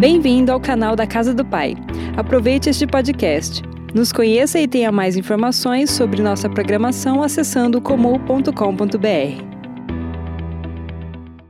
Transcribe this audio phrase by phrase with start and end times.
[0.00, 1.74] Bem-vindo ao canal da Casa do Pai.
[2.16, 3.60] Aproveite este podcast.
[3.94, 8.48] Nos conheça e tenha mais informações sobre nossa programação acessando comum.com.br.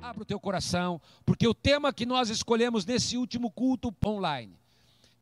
[0.02, 4.58] Abra o teu coração, porque o tema que nós escolhemos nesse último culto online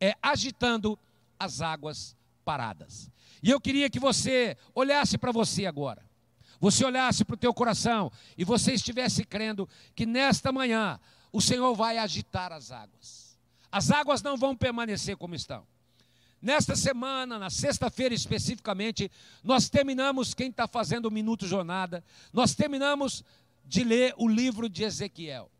[0.01, 0.97] é agitando
[1.37, 3.11] as águas paradas.
[3.43, 6.01] E eu queria que você olhasse para você agora.
[6.59, 10.99] Você olhasse para o teu coração e você estivesse crendo que nesta manhã
[11.31, 13.18] o Senhor vai agitar as águas.
[13.71, 15.65] As águas não vão permanecer como estão.
[16.41, 19.11] Nesta semana, na sexta-feira especificamente,
[19.43, 23.23] nós terminamos, quem está fazendo o Minuto Jornada, nós terminamos
[23.65, 25.51] de ler o livro de Ezequiel.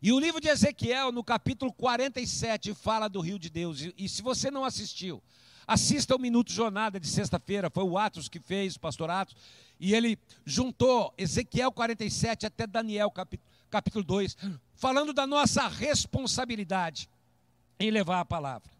[0.00, 3.82] E o livro de Ezequiel, no capítulo 47, fala do rio de Deus.
[3.82, 5.22] E, e se você não assistiu,
[5.66, 9.36] assista o Minuto Jornada de sexta-feira, foi o Atos que fez, o pastor Atos,
[9.78, 14.36] e ele juntou Ezequiel 47 até Daniel capítulo, capítulo 2,
[14.74, 17.08] falando da nossa responsabilidade
[17.78, 18.70] em levar a palavra.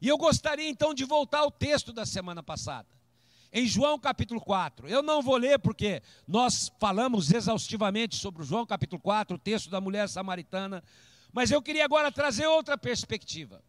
[0.00, 2.88] E eu gostaria então de voltar ao texto da semana passada.
[3.52, 4.88] Em João capítulo 4.
[4.88, 9.80] Eu não vou ler porque nós falamos exaustivamente sobre João capítulo 4, o texto da
[9.80, 10.82] mulher samaritana,
[11.32, 13.62] mas eu queria agora trazer outra perspectiva.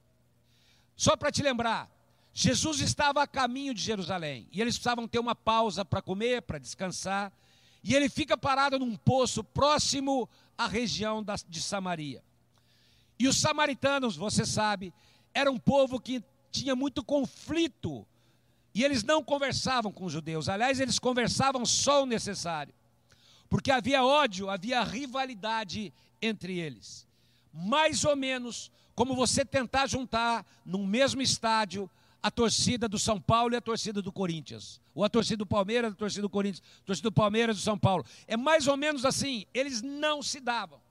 [0.95, 1.89] Só para te lembrar,
[2.33, 6.57] Jesus estava a caminho de Jerusalém e eles precisavam ter uma pausa para comer, para
[6.57, 7.31] descansar,
[7.85, 12.23] e ele fica parado num poço próximo à região de Samaria.
[13.19, 14.91] E os samaritanos, você sabe,
[15.31, 18.03] era um povo que tinha muito conflito
[18.73, 20.49] e eles não conversavam com os judeus.
[20.49, 22.73] Aliás, eles conversavam só o necessário,
[23.47, 27.07] porque havia ódio, havia rivalidade entre eles.
[27.53, 31.87] Mais ou menos como você tentar juntar num mesmo estádio
[32.25, 34.81] a torcida do São Paulo e a torcida do Corinthians.
[34.95, 37.63] Ou a torcida do Palmeiras, a torcida do Corinthians, a torcida do Palmeiras e do
[37.63, 38.03] São Paulo.
[38.25, 40.81] É mais ou menos assim, eles não se davam.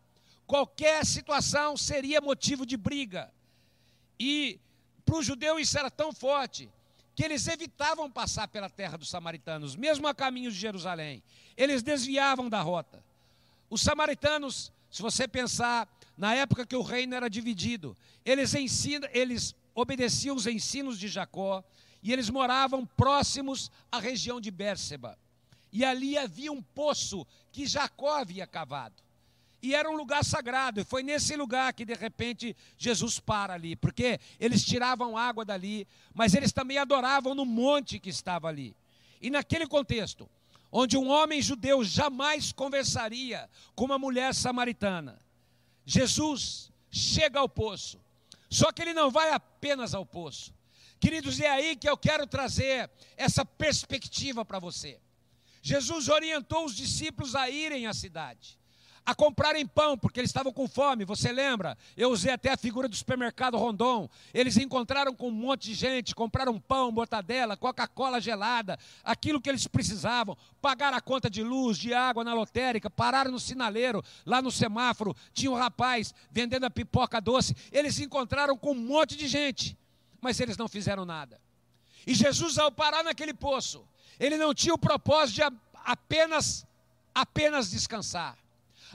[0.47, 3.33] Qualquer situação seria motivo de briga.
[4.17, 4.61] E
[5.05, 6.71] para o judeu isso era tão forte
[7.17, 11.21] que eles evitavam passar pela terra dos samaritanos, mesmo a caminho de Jerusalém.
[11.57, 13.03] Eles desviavam da rota.
[13.69, 19.53] Os samaritanos, se você pensar, na época que o reino era dividido, eles ensinam, eles
[19.75, 21.63] obedeciam os ensinos de Jacó
[22.03, 25.19] e eles moravam próximos à região de Bérseba.
[25.73, 29.03] E ali havia um poço que Jacó havia cavado.
[29.61, 33.75] E era um lugar sagrado, e foi nesse lugar que de repente Jesus para ali,
[33.75, 38.77] porque eles tiravam água dali, mas eles também adoravam no monte que estava ali.
[39.23, 40.29] E naquele contexto,
[40.71, 45.19] onde um homem judeu jamais conversaria com uma mulher samaritana,
[45.87, 48.04] Jesus chega ao poço
[48.55, 50.55] só que ele não vai apenas ao poço.
[51.01, 55.01] Queridos, é aí que eu quero trazer essa perspectiva para você.
[55.61, 58.59] Jesus orientou os discípulos a irem à cidade
[59.07, 61.05] a comprarem pão, porque eles estavam com fome.
[61.05, 61.77] Você lembra?
[61.97, 64.09] Eu usei até a figura do supermercado Rondon.
[64.33, 69.67] Eles encontraram com um monte de gente, compraram pão, mortadela, Coca-Cola gelada, aquilo que eles
[69.67, 70.37] precisavam.
[70.61, 75.15] Pagaram a conta de luz, de água na lotérica, pararam no sinaleiro, lá no semáforo.
[75.35, 77.55] Tinha um rapaz vendendo a pipoca doce.
[77.71, 79.77] Eles encontraram com um monte de gente,
[80.21, 81.39] mas eles não fizeram nada.
[82.07, 83.87] E Jesus, ao parar naquele poço,
[84.19, 85.43] ele não tinha o propósito de
[85.85, 86.67] apenas,
[87.15, 88.39] apenas descansar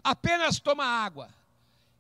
[0.03, 1.29] apenas toma água.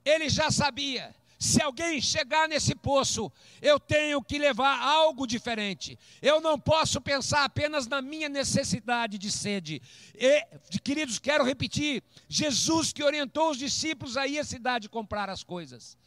[0.03, 1.15] Ele já sabia.
[1.39, 5.97] Se alguém chegar nesse poço, eu tenho que levar algo diferente.
[6.21, 9.81] Eu não posso pensar apenas na minha necessidade de sede.
[10.13, 10.45] E,
[10.83, 15.97] queridos, quero repetir: Jesus que orientou os discípulos a ir à cidade comprar as coisas.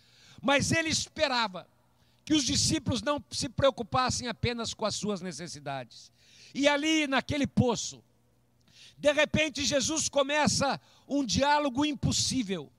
[0.43, 1.67] Mas ele esperava
[2.27, 6.13] que os discípulos não se preocupassem apenas com as suas necessidades.
[6.55, 8.05] E ali, naquele poço,
[8.99, 12.71] de repente, Jesus começa um diálogo impossível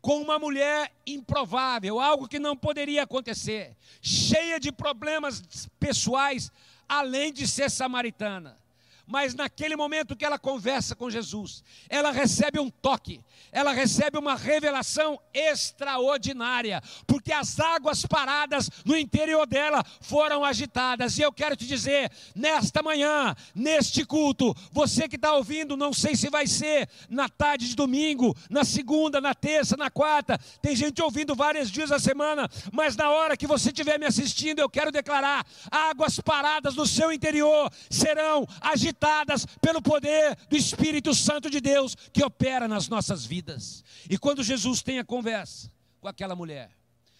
[0.00, 6.50] com uma mulher improvável, algo que não poderia acontecer, cheia de problemas pessoais,
[6.88, 8.58] além de ser samaritana.
[9.06, 13.20] Mas naquele momento que ela conversa com Jesus, ela recebe um toque,
[13.50, 21.18] ela recebe uma revelação extraordinária, porque as águas paradas no interior dela foram agitadas.
[21.18, 26.14] E eu quero te dizer, nesta manhã, neste culto, você que está ouvindo, não sei
[26.14, 31.02] se vai ser na tarde de domingo, na segunda, na terça, na quarta, tem gente
[31.02, 34.92] ouvindo vários dias da semana, mas na hora que você estiver me assistindo, eu quero
[34.92, 41.60] declarar: águas paradas no seu interior serão agitadas agitadas pelo poder do Espírito Santo de
[41.60, 43.82] Deus que opera nas nossas vidas.
[44.08, 46.70] E quando Jesus tem a conversa com aquela mulher,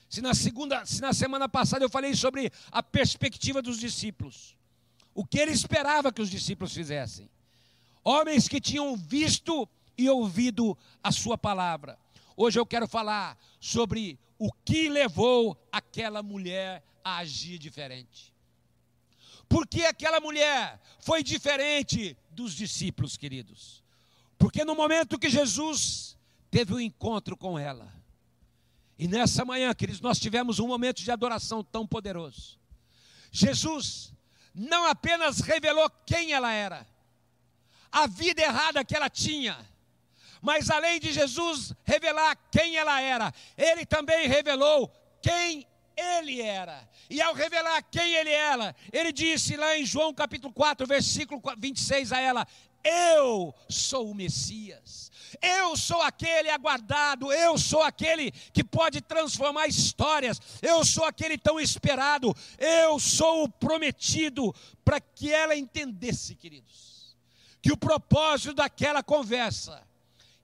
[0.09, 4.55] se na segunda, se na semana passada eu falei sobre a perspectiva dos discípulos,
[5.15, 7.29] o que ele esperava que os discípulos fizessem.
[8.05, 11.99] Homens que tinham visto e ouvido a sua palavra.
[12.37, 18.32] Hoje eu quero falar sobre o que levou aquela mulher a agir diferente.
[19.53, 23.85] Por que aquela mulher foi diferente dos discípulos, queridos?
[24.39, 26.17] Porque no momento que Jesus
[26.51, 27.93] teve um encontro com ela,
[28.99, 32.59] e nessa manhã, queridos, nós tivemos um momento de adoração tão poderoso.
[33.31, 34.15] Jesus
[34.55, 36.87] não apenas revelou quem ela era,
[37.91, 39.59] a vida errada que ela tinha,
[40.41, 44.91] mas além de Jesus revelar quem ela era, ele também revelou
[45.21, 45.67] quem
[45.97, 46.89] ele era.
[47.09, 52.13] E ao revelar quem ele era, ele disse lá em João capítulo 4, versículo 26
[52.13, 52.47] a ela:
[52.85, 55.11] Eu sou o Messias.
[55.41, 61.59] Eu sou aquele aguardado, eu sou aquele que pode transformar histórias, eu sou aquele tão
[61.59, 64.55] esperado, eu sou o prometido,
[64.85, 67.17] para que ela entendesse, queridos,
[67.63, 69.83] que o propósito daquela conversa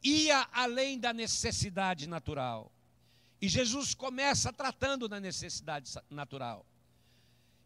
[0.03, 2.73] ia além da necessidade natural.
[3.41, 6.67] E Jesus começa tratando da necessidade natural.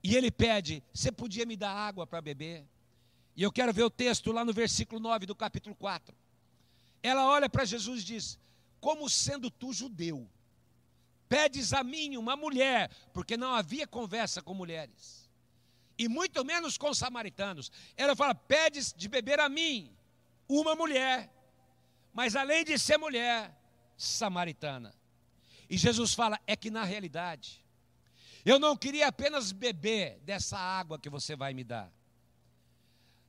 [0.03, 2.67] E ele pede: Você podia me dar água para beber?
[3.35, 6.15] E eu quero ver o texto lá no versículo 9 do capítulo 4.
[7.03, 8.39] Ela olha para Jesus e diz:
[8.81, 10.29] Como sendo tu judeu,
[11.29, 15.31] pedes a mim uma mulher, porque não havia conversa com mulheres,
[15.97, 17.73] e muito menos com samaritanos.
[17.97, 19.91] Ela fala: Pedes de beber a mim
[20.47, 21.33] uma mulher,
[22.13, 23.57] mas além de ser mulher,
[23.97, 24.95] samaritana.
[25.73, 27.65] E Jesus fala: É que na realidade,
[28.45, 31.91] eu não queria apenas beber dessa água que você vai me dar.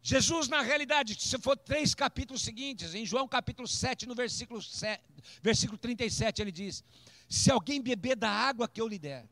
[0.01, 5.01] Jesus, na realidade, se for três capítulos seguintes, em João capítulo 7, no versículo, 7,
[5.42, 6.84] versículo 37, ele diz:
[7.30, 9.25] Se alguém beber da água que eu lhe der,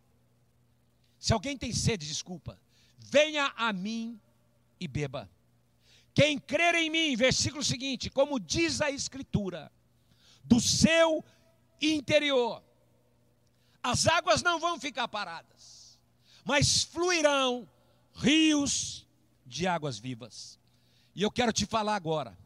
[1.19, 2.57] se alguém tem sede, desculpa,
[2.97, 4.17] venha a mim
[4.79, 5.29] e beba.
[6.13, 9.69] Quem crer em mim, versículo seguinte, como diz a Escritura,
[10.45, 11.21] do seu
[11.81, 12.63] interior,
[13.83, 15.99] as águas não vão ficar paradas,
[16.43, 17.67] mas fluirão
[18.13, 19.07] rios
[19.45, 20.59] de águas vivas.
[21.15, 22.37] E eu quero te falar agora.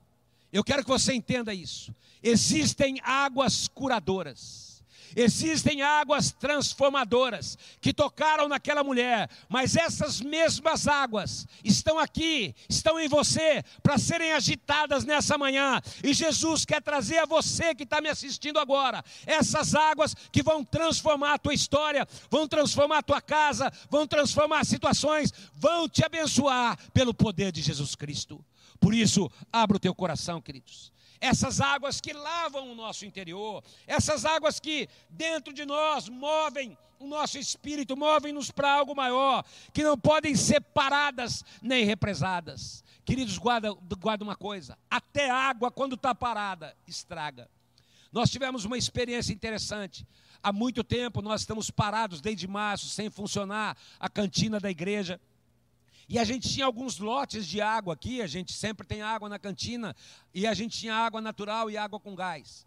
[0.51, 1.93] Eu quero que você entenda isso.
[2.23, 4.74] Existem águas curadoras.
[5.15, 13.07] Existem águas transformadoras que tocaram naquela mulher, mas essas mesmas águas estão aqui, estão em
[13.07, 15.81] você, para serem agitadas nessa manhã.
[16.03, 20.63] E Jesus quer trazer a você que está me assistindo agora, essas águas que vão
[20.63, 26.77] transformar a tua história, vão transformar a tua casa, vão transformar situações, vão te abençoar
[26.91, 28.43] pelo poder de Jesus Cristo.
[28.79, 30.94] Por isso, abra o teu coração, queridos.
[31.25, 37.07] Essas águas que lavam o nosso interior, essas águas que dentro de nós movem o
[37.07, 39.43] nosso espírito, movem-nos para algo maior,
[39.73, 42.83] que não podem ser paradas nem represadas.
[43.03, 47.49] Queridos, guarda, guarda uma coisa: até água, quando está parada, estraga.
[48.11, 50.07] Nós tivemos uma experiência interessante.
[50.43, 55.19] Há muito tempo nós estamos parados desde março, sem funcionar a cantina da igreja.
[56.07, 59.39] E a gente tinha alguns lotes de água aqui, a gente sempre tem água na
[59.39, 59.95] cantina,
[60.33, 62.65] e a gente tinha água natural e água com gás.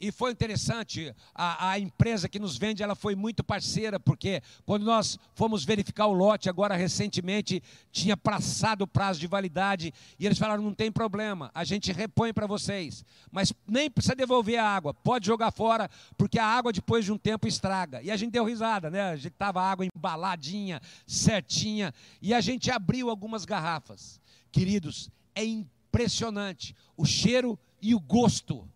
[0.00, 4.84] E foi interessante, a, a, empresa que nos vende, ela foi muito parceira, porque quando
[4.84, 7.60] nós fomos verificar o lote, agora recentemente,
[7.90, 12.32] tinha passado o prazo de validade, e eles falaram, não tem problema, a gente repõe
[12.32, 17.04] para vocês, mas nem precisa devolver a água, pode jogar fora, porque a água depois
[17.04, 18.00] de um tempo estraga.
[18.00, 19.02] E a gente deu risada, né?
[19.02, 24.20] A gente estava água embaladinha, certinha, e a gente abriu algumas garrafas.
[24.52, 28.68] Queridos, é impressionante o cheiro e o gosto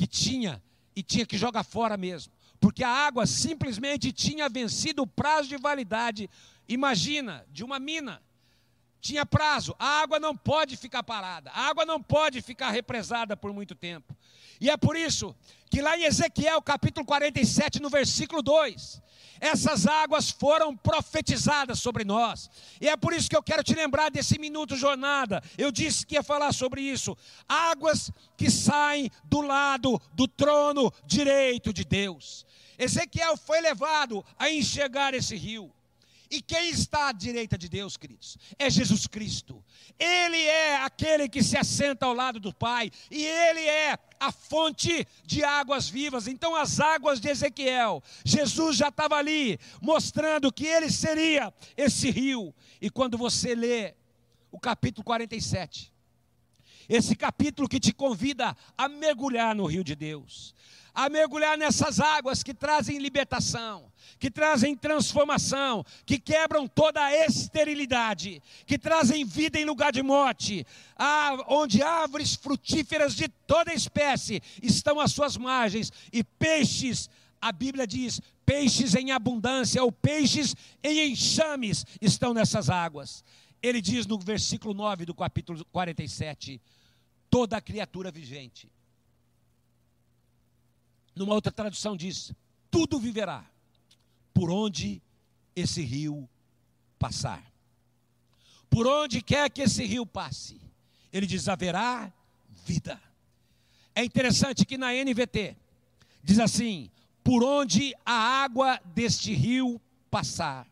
[0.00, 0.62] que tinha
[0.96, 5.58] e tinha que jogar fora mesmo, porque a água simplesmente tinha vencido o prazo de
[5.58, 6.30] validade.
[6.66, 8.22] Imagina, de uma mina.
[8.98, 13.52] Tinha prazo, a água não pode ficar parada, a água não pode ficar represada por
[13.52, 14.16] muito tempo.
[14.58, 15.36] E é por isso
[15.70, 19.00] que lá em Ezequiel capítulo 47, no versículo 2,
[19.40, 22.50] essas águas foram profetizadas sobre nós.
[22.80, 25.42] E é por isso que eu quero te lembrar desse minuto jornada.
[25.56, 27.16] Eu disse que ia falar sobre isso.
[27.48, 32.44] Águas que saem do lado do trono direito de Deus.
[32.78, 35.72] Ezequiel foi levado a enxergar esse rio.
[36.30, 38.38] E quem está à direita de Deus, queridos?
[38.56, 39.64] É Jesus Cristo.
[39.98, 45.06] Ele é aquele que se assenta ao lado do Pai, e ele é a fonte
[45.24, 46.28] de águas vivas.
[46.28, 52.54] Então, as águas de Ezequiel, Jesus já estava ali, mostrando que ele seria esse rio.
[52.80, 53.94] E quando você lê
[54.52, 55.92] o capítulo 47,
[56.90, 60.52] Esse capítulo que te convida a mergulhar no rio de Deus,
[60.92, 68.42] a mergulhar nessas águas que trazem libertação, que trazem transformação, que quebram toda a esterilidade,
[68.66, 70.66] que trazem vida em lugar de morte,
[71.46, 77.08] onde árvores frutíferas de toda espécie estão às suas margens e peixes,
[77.40, 83.24] a Bíblia diz, peixes em abundância ou peixes em enxames estão nessas águas.
[83.62, 86.60] Ele diz no versículo 9 do capítulo 47:
[87.30, 88.70] toda criatura vigente
[91.20, 92.32] numa outra tradução diz:
[92.70, 93.44] tudo viverá
[94.32, 95.02] por onde
[95.54, 96.28] esse rio
[96.98, 97.44] passar.
[98.68, 100.60] Por onde quer que esse rio passe,
[101.12, 102.12] ele diz: haverá
[102.64, 103.00] vida.
[103.94, 105.56] É interessante que na NVT
[106.22, 106.90] diz assim:
[107.22, 110.66] por onde a água deste rio passar,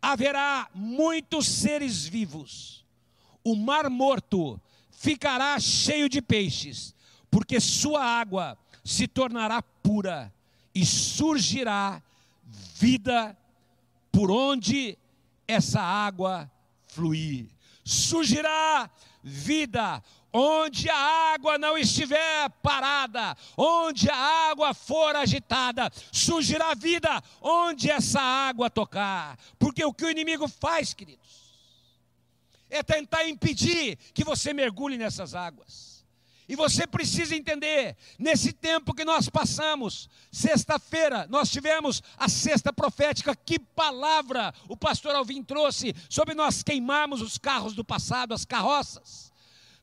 [0.00, 2.84] haverá muitos seres vivos.
[3.42, 4.60] O mar morto
[4.98, 6.92] ficará cheio de peixes,
[7.30, 10.32] porque sua água se tornará pura
[10.74, 12.02] e surgirá
[12.74, 13.36] vida
[14.10, 14.98] por onde
[15.46, 16.50] essa água
[16.88, 17.48] fluir.
[17.84, 18.90] Surgirá
[19.22, 20.02] vida
[20.32, 28.20] onde a água não estiver parada, onde a água for agitada, surgirá vida onde essa
[28.20, 29.38] água tocar.
[29.60, 31.37] Porque o que o inimigo faz, queridos,
[32.70, 35.98] é tentar impedir que você mergulhe nessas águas.
[36.48, 43.36] E você precisa entender, nesse tempo que nós passamos, sexta-feira, nós tivemos a sexta profética,
[43.36, 49.27] que palavra o pastor Alvim trouxe sobre nós queimarmos os carros do passado, as carroças.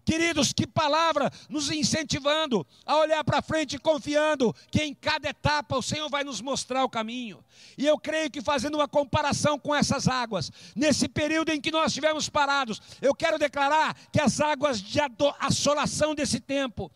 [0.06, 5.82] Queridos, que palavra nos incentivando a olhar para frente, confiando que em cada etapa o
[5.82, 7.44] Senhor vai nos mostrar o caminho.
[7.76, 11.88] E eu creio que fazendo uma comparação com essas águas, nesse período em que nós
[11.88, 15.00] estivemos parados, eu quero declarar que as águas de
[15.40, 16.92] assolação desse tempo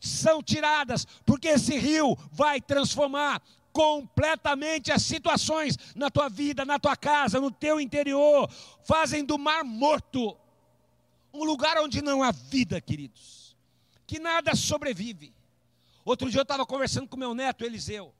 [0.00, 3.40] são tiradas, porque esse rio vai transformar
[3.72, 8.50] completamente as situações na tua vida, na tua casa, no teu interior,
[8.84, 10.36] fazem do mar morto
[11.32, 13.56] um lugar onde não há vida, queridos,
[14.06, 15.34] que nada sobrevive.
[16.04, 18.14] Outro dia eu estava conversando com meu neto Eliseu,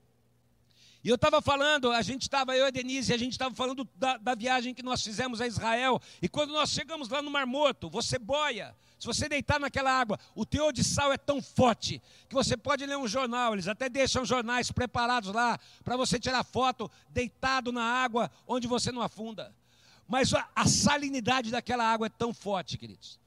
[1.03, 3.89] e eu estava falando, a gente estava, eu e a Denise, a gente estava falando
[3.95, 7.47] da, da, viagem que nós fizemos a Israel, e quando nós chegamos lá no Mar
[7.47, 12.03] Morto, você boia, se você deitar naquela água, o teor de sal é tão forte
[12.29, 16.43] que você pode ler um jornal, eles até deixam jornais preparados lá para você tirar
[16.43, 19.55] foto deitado na água onde você não afunda.
[20.09, 23.21] Mas a, a salinidade daquela água é tão forte, queridos,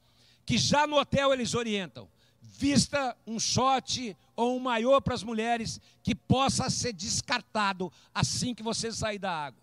[0.45, 2.09] que já no hotel eles orientam.
[2.41, 8.63] Vista um shot ou um maiô para as mulheres que possa ser descartado assim que
[8.63, 9.61] você sair da água.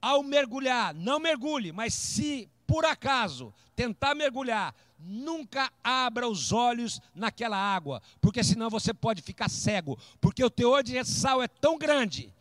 [0.00, 7.56] Ao mergulhar, não mergulhe, mas se por acaso tentar mergulhar, nunca abra os olhos naquela
[7.56, 12.32] água, porque senão você pode ficar cego, porque o teor de sal é tão grande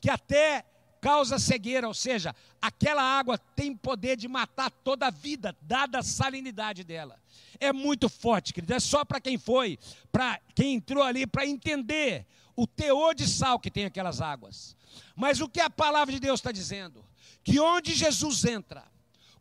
[0.00, 0.64] que até
[1.02, 6.02] causa cegueira, ou seja, aquela água tem poder de matar toda a vida, dada a
[6.02, 7.20] salinidade dela.
[7.58, 8.72] É muito forte, querido.
[8.72, 9.80] É só para quem foi,
[10.12, 14.76] para quem entrou ali, para entender o teor de sal que tem aquelas águas.
[15.16, 17.04] Mas o que a palavra de Deus está dizendo?
[17.42, 18.84] Que onde Jesus entra,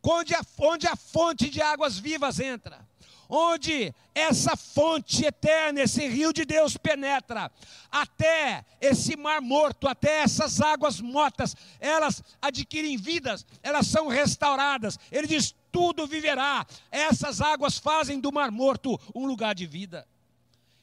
[0.01, 2.87] onde a, onde a fonte de águas vivas entra,
[3.33, 7.49] onde essa fonte eterna, esse rio de Deus penetra,
[7.89, 14.99] até esse mar morto, até essas águas mortas, elas adquirem vidas, elas são restauradas.
[15.09, 16.67] Ele diz: tudo viverá.
[16.91, 20.05] Essas águas fazem do mar morto um lugar de vida.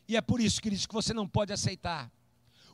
[0.09, 2.11] E é por isso, queridos, que você não pode aceitar.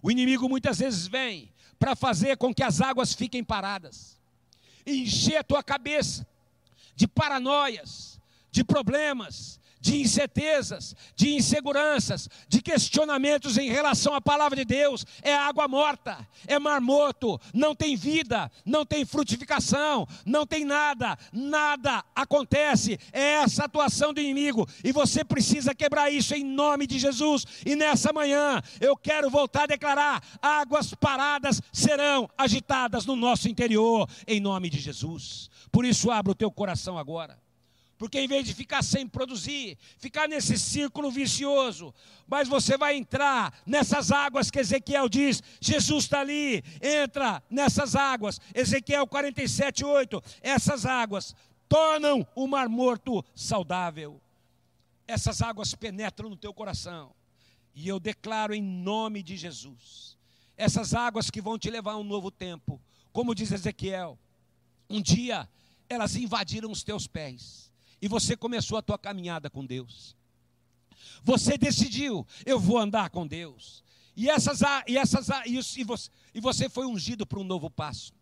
[0.01, 4.21] O inimigo muitas vezes vem para fazer com que as águas fiquem paradas,
[4.87, 6.25] encher a tua cabeça
[6.95, 8.21] de paranoias,
[8.55, 15.05] de problemas, de incertezas, de inseguranças, de questionamentos em relação à palavra de Deus.
[15.23, 21.19] É água morta, é mar morto, não tem vida, não tem frutificação, não tem nada,
[21.33, 22.97] nada acontece.
[23.13, 27.45] É essa atuação do inimigo e você precisa quebrar isso em nome de Jesus.
[27.67, 34.09] E nessa manhã eu quero voltar a declarar: águas paradas serão agitadas no nosso interior,
[34.29, 35.51] em nome de Jesus.
[35.73, 37.44] Por isso, abra o teu coração agora.
[38.05, 41.95] Porque em vez de ficar sem produzir, ficar nesse círculo vicioso,
[42.29, 48.39] mas você vai entrar nessas águas que Ezequiel diz, Jesus está ali, entra nessas águas.
[48.55, 51.35] Ezequiel 47, 8, essas águas
[51.67, 54.21] tornam o mar morto saudável.
[55.09, 57.11] Essas águas penetram no teu coração.
[57.75, 60.19] E eu declaro em nome de Jesus,
[60.59, 62.79] essas águas que vão te levar a um novo tempo,
[63.15, 64.19] como diz Ezequiel,
[64.91, 65.49] um dia
[65.89, 67.73] elas invadiram os teus pés
[68.05, 70.15] e você começou a tua caminhada com Deus.
[71.23, 73.83] Você decidiu, eu vou andar com Deus.
[74.15, 78.13] E essas e essas e você, e você foi ungido para um novo passo.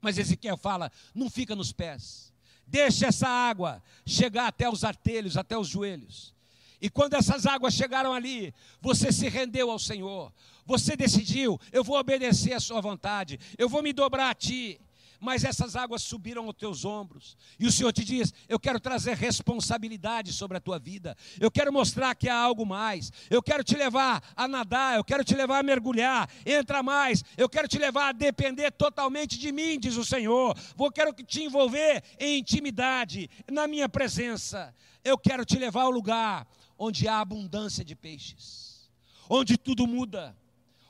[0.00, 2.32] Mas Ezequiel fala: não fica nos pés.
[2.66, 6.34] Deixa essa água chegar até os artelhos, até os joelhos.
[6.80, 10.32] E quando essas águas chegaram ali, você se rendeu ao Senhor.
[10.64, 14.80] Você decidiu, eu vou obedecer a sua vontade, eu vou me dobrar a ti
[15.26, 17.36] mas essas águas subiram aos teus ombros.
[17.58, 21.16] E o Senhor te diz: Eu quero trazer responsabilidade sobre a tua vida.
[21.40, 23.10] Eu quero mostrar que há algo mais.
[23.28, 24.94] Eu quero te levar a nadar.
[24.94, 26.30] Eu quero te levar a mergulhar.
[26.46, 27.24] Entra mais.
[27.36, 30.56] Eu quero te levar a depender totalmente de mim, diz o Senhor.
[30.76, 34.72] Vou quero te envolver em intimidade, na minha presença.
[35.02, 36.46] Eu quero te levar ao lugar
[36.78, 38.88] onde há abundância de peixes,
[39.28, 40.36] onde tudo muda,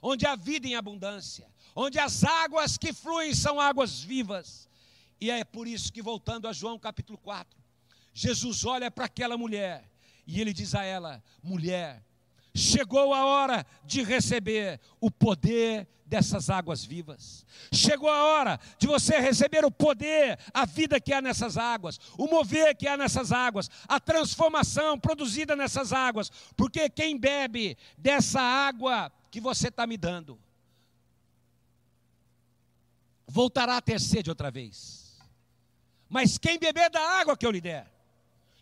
[0.02, 4.66] onde há vida em abundância onde as águas que fluem são águas vivas.
[5.20, 7.56] E é por isso que, voltando a João capítulo 4,
[8.14, 9.88] Jesus olha para aquela mulher
[10.26, 12.02] e ele diz a ela: mulher,
[12.54, 17.44] chegou a hora de receber o poder dessas águas vivas.
[17.72, 22.26] Chegou a hora de você receber o poder, a vida que há nessas águas, o
[22.26, 29.12] mover que há nessas águas, a transformação produzida nessas águas, porque quem bebe dessa água
[29.30, 30.38] que você está me dando,
[33.26, 35.16] voltará a ter sede outra vez.
[36.08, 37.90] Mas quem beber da água que eu lhe der,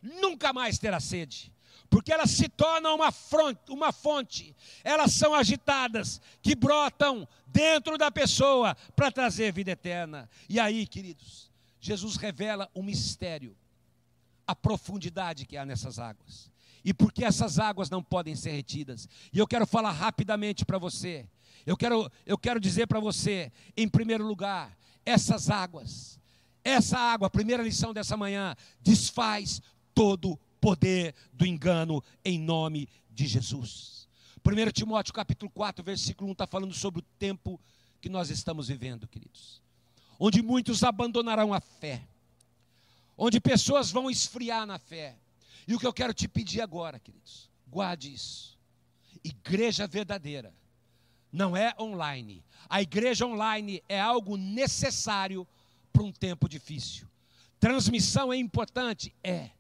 [0.03, 1.53] nunca mais terá sede,
[1.91, 8.11] porque elas se tornam uma, fronte, uma fonte, elas são agitadas, que brotam dentro da
[8.11, 10.29] pessoa para trazer vida eterna.
[10.49, 13.57] E aí, queridos, Jesus revela um mistério,
[14.47, 16.51] a profundidade que há nessas águas.
[16.85, 19.09] E porque essas águas não podem ser retidas.
[19.33, 21.27] E eu quero falar rapidamente para você
[21.67, 26.19] eu quero, eu quero dizer para você, em primeiro lugar, essas águas,
[26.63, 29.63] essa água, primeira lição dessa manhã, desfaz
[29.95, 34.09] todo poder do engano em nome de Jesus.
[34.45, 37.59] 1 Timóteo capítulo 4, versículo 1 está falando sobre o tempo
[38.01, 39.63] que nós estamos vivendo, queridos.
[40.19, 42.07] Onde muitos abandonarão a fé,
[43.17, 45.17] onde pessoas vão esfriar na fé.
[45.67, 48.59] E o que eu quero te pedir agora, queridos, guarde isso.
[49.25, 50.53] Igreja verdadeira
[51.35, 52.45] não é online.
[52.71, 55.45] A igreja online é algo necessário
[55.93, 57.09] para um tempo difícil.
[57.59, 59.13] Transmissão é importante?
[59.23, 59.51] É.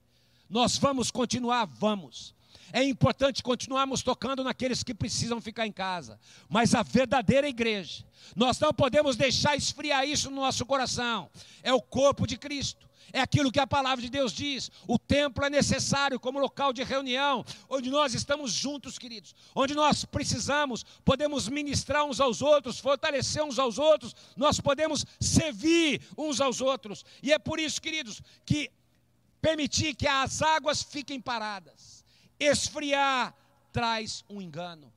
[0.48, 1.64] Nós vamos continuar?
[1.64, 2.32] Vamos.
[2.72, 6.18] É importante continuarmos tocando naqueles que precisam ficar em casa.
[6.48, 8.04] Mas a verdadeira igreja,
[8.36, 11.28] nós não podemos deixar esfriar isso no nosso coração.
[11.60, 12.83] É o corpo de Cristo.
[13.12, 14.70] É aquilo que a palavra de Deus diz.
[14.86, 20.04] O templo é necessário como local de reunião, onde nós estamos juntos, queridos, onde nós
[20.04, 26.60] precisamos, podemos ministrar uns aos outros, fortalecer uns aos outros, nós podemos servir uns aos
[26.60, 27.04] outros.
[27.22, 28.70] E é por isso, queridos, que
[29.40, 32.04] permitir que as águas fiquem paradas,
[32.40, 33.34] esfriar
[33.72, 34.92] traz um engano.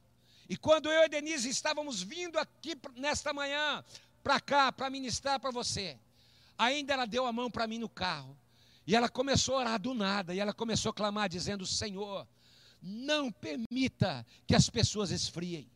[0.50, 3.84] E quando eu e Denise estávamos vindo aqui nesta manhã
[4.24, 6.00] para cá para ministrar para você,
[6.58, 8.38] Ainda ela deu a mão para mim no carro.
[8.86, 10.34] E ela começou a orar do nada.
[10.34, 12.28] E ela começou a clamar, dizendo: Senhor,
[12.82, 15.70] não permita que as pessoas esfriem.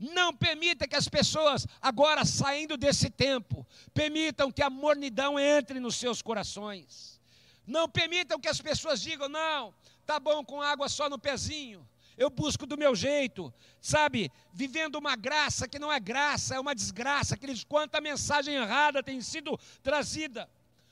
[0.00, 5.96] Não permita que as pessoas, agora saindo desse tempo, permitam que a mornidão entre nos
[5.96, 7.20] seus corações.
[7.66, 9.74] Não permitam que as pessoas digam: não,
[10.06, 14.30] tá bom com água só no pezinho eu busco do meu jeito, sabe?
[14.52, 17.36] Vivendo uma graça que não é graça, é uma desgraça.
[17.36, 20.48] Queridos, quanta mensagem errada tem sido trazida.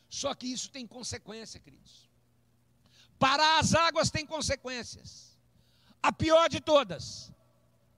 [0.09, 2.11] Só que isso tem consequência, queridos.
[3.19, 5.39] Parar as águas tem consequências.
[6.03, 7.33] A pior de todas,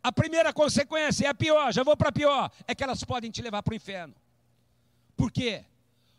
[0.03, 3.31] a primeira consequência é a pior, já vou para a pior, é que elas podem
[3.31, 4.15] te levar para o inferno.
[5.17, 5.65] Por quê?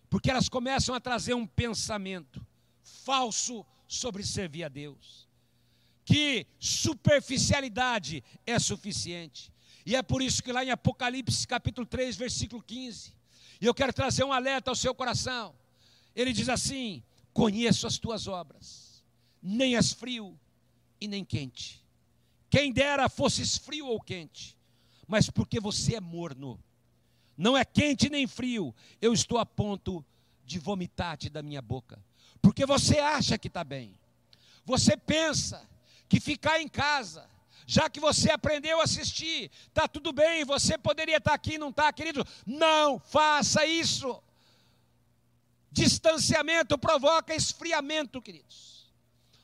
[0.09, 2.45] Porque elas começam a trazer um pensamento
[2.81, 5.24] falso sobre servir a Deus
[6.05, 9.51] que superficialidade é suficiente.
[9.85, 13.13] E é por isso que lá em Apocalipse capítulo 3, versículo 15,
[13.59, 15.55] e eu quero trazer um alerta ao seu coração.
[16.15, 19.03] Ele diz assim: Conheço as tuas obras,
[19.41, 20.39] nem és frio
[21.01, 21.83] e nem quente.
[22.49, 24.55] Quem dera fosses frio ou quente,
[25.07, 26.59] mas porque você é morno,
[27.37, 30.05] não é quente nem frio, eu estou a ponto
[30.45, 32.03] de vomitar-te da minha boca,
[32.41, 33.97] porque você acha que está bem,
[34.63, 35.67] você pensa
[36.07, 37.27] que ficar em casa,
[37.65, 41.69] já que você aprendeu a assistir, está tudo bem, você poderia estar tá aqui, não
[41.69, 42.25] está, querido?
[42.45, 44.21] Não faça isso.
[45.71, 48.85] Distanciamento provoca esfriamento, queridos.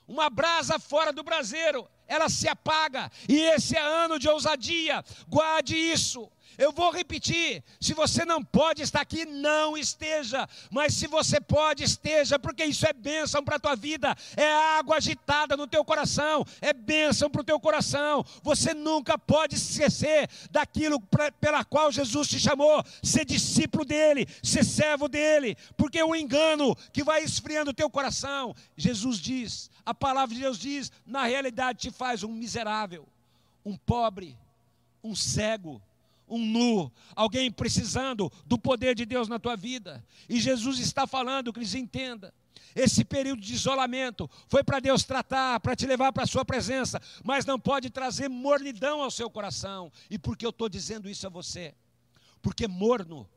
[0.07, 5.75] Uma brasa fora do braseiro, ela se apaga, e esse é ano de ousadia, guarde
[5.75, 6.31] isso.
[6.61, 10.47] Eu vou repetir: se você não pode estar aqui, não esteja.
[10.69, 14.15] Mas se você pode, esteja, porque isso é bênção para a tua vida.
[14.37, 16.45] É água agitada no teu coração.
[16.61, 18.23] É bênção para o teu coração.
[18.43, 22.83] Você nunca pode esquecer daquilo pra, pela qual Jesus te chamou.
[23.01, 25.57] Ser discípulo dele, ser servo dele.
[25.75, 30.59] Porque o engano que vai esfriando o teu coração, Jesus diz, a palavra de Deus
[30.59, 33.07] diz, na realidade te faz um miserável,
[33.65, 34.37] um pobre,
[35.03, 35.81] um cego
[36.31, 40.03] um nu, alguém precisando do poder de Deus na tua vida.
[40.29, 42.33] E Jesus está falando, que eles entenda.
[42.73, 47.01] Esse período de isolamento foi para Deus tratar, para te levar para a sua presença,
[47.23, 49.91] mas não pode trazer mornidão ao seu coração.
[50.09, 51.75] E por que eu estou dizendo isso a você?
[52.41, 53.29] Porque morno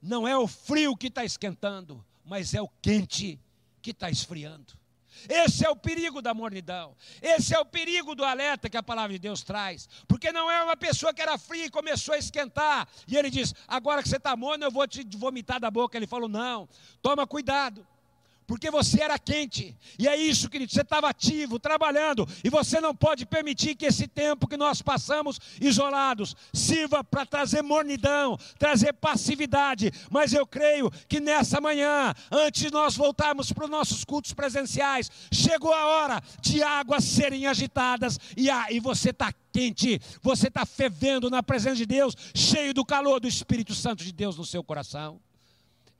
[0.00, 3.40] não é o frio que está esquentando, mas é o quente
[3.82, 4.79] que está esfriando.
[5.28, 6.96] Esse é o perigo da mornidão.
[7.20, 9.88] Esse é o perigo do alerta que a palavra de Deus traz.
[10.06, 12.88] Porque não é uma pessoa que era fria e começou a esquentar.
[13.06, 15.96] E ele diz: Agora que você está morno, eu vou te vomitar da boca.
[15.96, 16.68] Ele falou: Não,
[17.02, 17.86] toma cuidado
[18.50, 19.76] porque você era quente.
[19.96, 24.08] E é isso, querido, você estava ativo, trabalhando, e você não pode permitir que esse
[24.08, 29.92] tempo que nós passamos isolados sirva para trazer mornidão, trazer passividade.
[30.10, 35.08] Mas eu creio que nessa manhã, antes de nós voltarmos para os nossos cultos presenciais,
[35.32, 40.66] chegou a hora de águas serem agitadas e, ah, e você está quente, você está
[40.66, 44.64] fervendo na presença de Deus, cheio do calor do Espírito Santo de Deus no seu
[44.64, 45.20] coração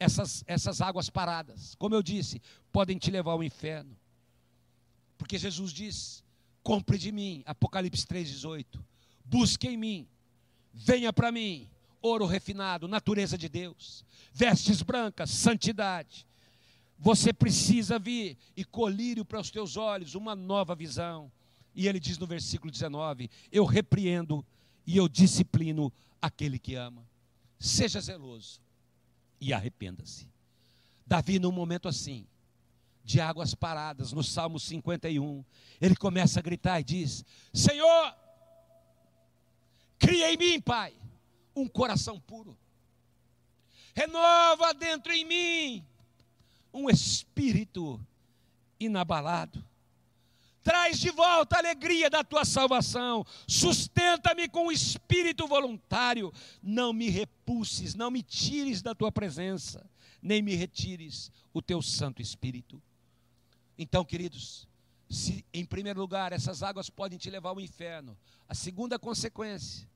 [0.00, 2.40] essas, essas águas paradas, como eu disse,
[2.72, 3.94] podem te levar ao inferno.
[5.18, 6.24] Porque Jesus diz:
[6.62, 8.64] compre de mim, Apocalipse 3,18.
[9.22, 10.08] Busque em mim,
[10.72, 11.68] venha para mim,
[12.00, 16.26] ouro refinado, natureza de Deus, vestes brancas, santidade.
[16.98, 21.30] Você precisa vir e colírio para os teus olhos uma nova visão.
[21.74, 24.44] E ele diz no versículo 19: Eu repreendo
[24.86, 27.06] e eu disciplino aquele que ama.
[27.58, 28.60] Seja zeloso
[29.40, 30.28] e arrependa-se.
[31.06, 32.26] Davi, num momento assim,
[33.04, 35.44] de águas paradas, no Salmo 51,
[35.80, 38.14] ele começa a gritar e diz: Senhor,
[39.98, 40.94] cria em mim, Pai,
[41.56, 42.56] um coração puro,
[43.94, 45.86] renova dentro em mim
[46.72, 48.00] um espírito
[48.78, 49.64] inabalado.
[50.70, 53.26] Traz de volta a alegria da tua salvação.
[53.44, 56.32] Sustenta-me com o espírito voluntário.
[56.62, 59.84] Não me repulses, não me tires da tua presença,
[60.22, 62.80] nem me retires o teu Santo Espírito.
[63.76, 64.68] Então, queridos,
[65.08, 68.16] se em primeiro lugar essas águas podem te levar ao inferno,
[68.48, 69.88] a segunda consequência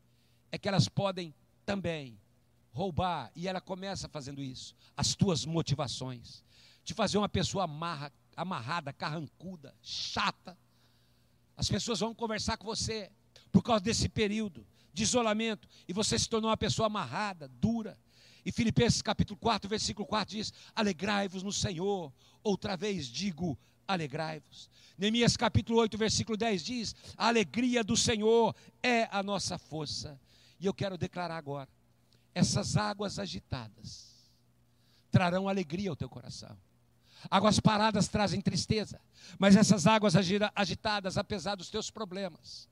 [0.51, 1.33] é que elas podem
[1.65, 2.19] também
[2.73, 6.43] roubar, e ela começa fazendo isso, as tuas motivações,
[6.83, 10.59] te fazer uma pessoa amarra, amarrada, carrancuda, chata.
[11.57, 13.11] As pessoas vão conversar com você
[13.53, 17.99] por causa desse período de isolamento e você se tornou uma pessoa amarrada, dura.
[18.45, 22.13] E Filipenses capítulo 4, versículo 4 diz: Alegrai-vos no Senhor.
[22.43, 24.71] Outra vez digo: alegrai-vos.
[24.97, 30.21] Neemias capítulo 8, versículo 10 diz: A alegria do Senhor é a nossa força.
[30.61, 31.69] E eu quero declarar agora:
[32.35, 34.15] essas águas agitadas
[35.11, 36.57] trarão alegria ao teu coração.
[37.31, 39.01] Águas paradas trazem tristeza,
[39.39, 40.15] mas essas águas
[40.55, 42.69] agitadas, apesar dos teus problemas,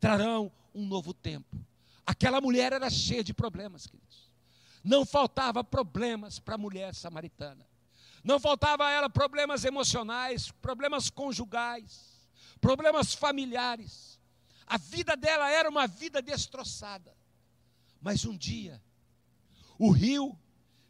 [0.00, 1.56] trarão um novo tempo.
[2.04, 4.30] Aquela mulher era cheia de problemas, queridos.
[4.82, 7.64] Não faltava problemas para a mulher samaritana.
[8.24, 12.28] Não faltava a ela problemas emocionais, problemas conjugais,
[12.60, 14.20] problemas familiares.
[14.66, 17.14] A vida dela era uma vida destroçada.
[18.00, 18.82] Mas um dia,
[19.78, 20.38] o rio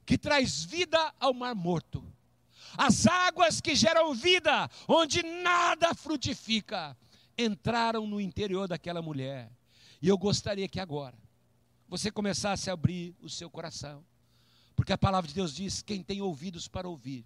[0.05, 2.12] que traz vida ao mar morto,
[2.77, 6.97] as águas que geram vida, onde nada frutifica,
[7.37, 9.51] entraram no interior daquela mulher.
[10.01, 11.17] E eu gostaria que agora
[11.89, 14.05] você começasse a abrir o seu coração,
[14.75, 17.25] porque a palavra de Deus diz: quem tem ouvidos para ouvir,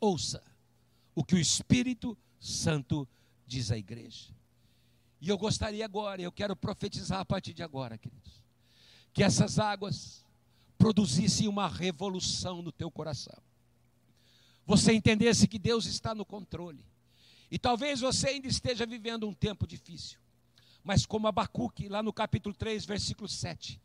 [0.00, 0.42] ouça
[1.14, 3.08] o que o Espírito Santo
[3.46, 4.28] diz à igreja.
[5.20, 8.44] E eu gostaria agora, eu quero profetizar a partir de agora, queridos,
[9.12, 10.24] que essas águas
[10.76, 13.36] produzissem uma revolução no teu coração
[14.68, 16.84] você entendesse que Deus está no controle.
[17.50, 20.18] E talvez você ainda esteja vivendo um tempo difícil.
[20.84, 23.80] Mas como Abacuque, lá no capítulo 3, versículo 7,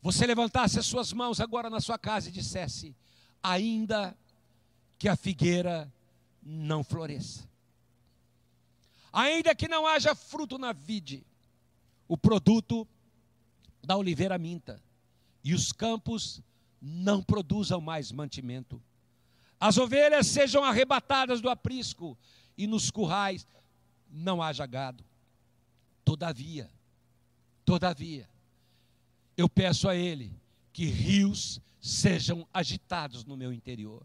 [0.00, 2.94] você levantasse as suas mãos agora na sua casa e dissesse:
[3.42, 4.16] ainda
[5.00, 5.92] que a figueira
[6.40, 7.44] não floresça,
[9.12, 11.26] ainda que não haja fruto na vide,
[12.06, 12.86] o produto
[13.82, 14.80] da oliveira minta,
[15.42, 16.40] e os campos
[16.80, 18.80] não produzam mais mantimento,
[19.60, 22.18] as ovelhas sejam arrebatadas do aprisco
[22.56, 23.46] e nos currais
[24.10, 25.04] não haja gado.
[26.02, 26.70] Todavia,
[27.64, 28.28] todavia,
[29.36, 30.32] eu peço a Ele
[30.72, 34.02] que rios sejam agitados no meu interior.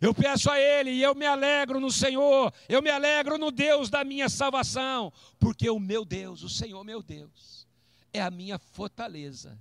[0.00, 3.90] Eu peço a Ele e eu me alegro no Senhor, eu me alegro no Deus
[3.90, 7.66] da minha salvação, porque o meu Deus, o Senhor meu Deus,
[8.12, 9.58] é a minha fortaleza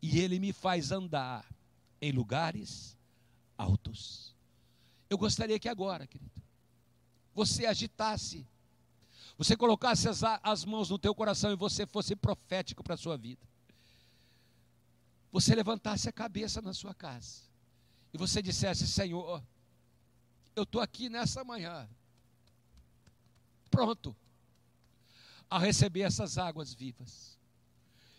[0.00, 1.44] e Ele me faz andar
[2.00, 2.96] em lugares
[3.56, 4.25] altos.
[5.08, 6.42] Eu gostaria que agora, querido,
[7.34, 8.46] você agitasse,
[9.38, 13.16] você colocasse as, as mãos no teu coração e você fosse profético para a sua
[13.16, 13.46] vida.
[15.30, 17.42] Você levantasse a cabeça na sua casa
[18.12, 19.42] e você dissesse: Senhor,
[20.56, 21.88] eu estou aqui nessa manhã,
[23.70, 24.16] pronto
[25.48, 27.38] a receber essas águas vivas.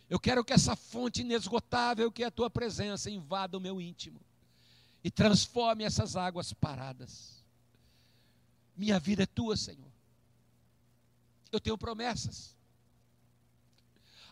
[0.09, 4.21] Eu quero que essa fonte inesgotável que é a tua presença invada o meu íntimo
[5.03, 7.43] e transforme essas águas paradas.
[8.75, 9.91] Minha vida é tua, Senhor.
[11.51, 12.55] Eu tenho promessas.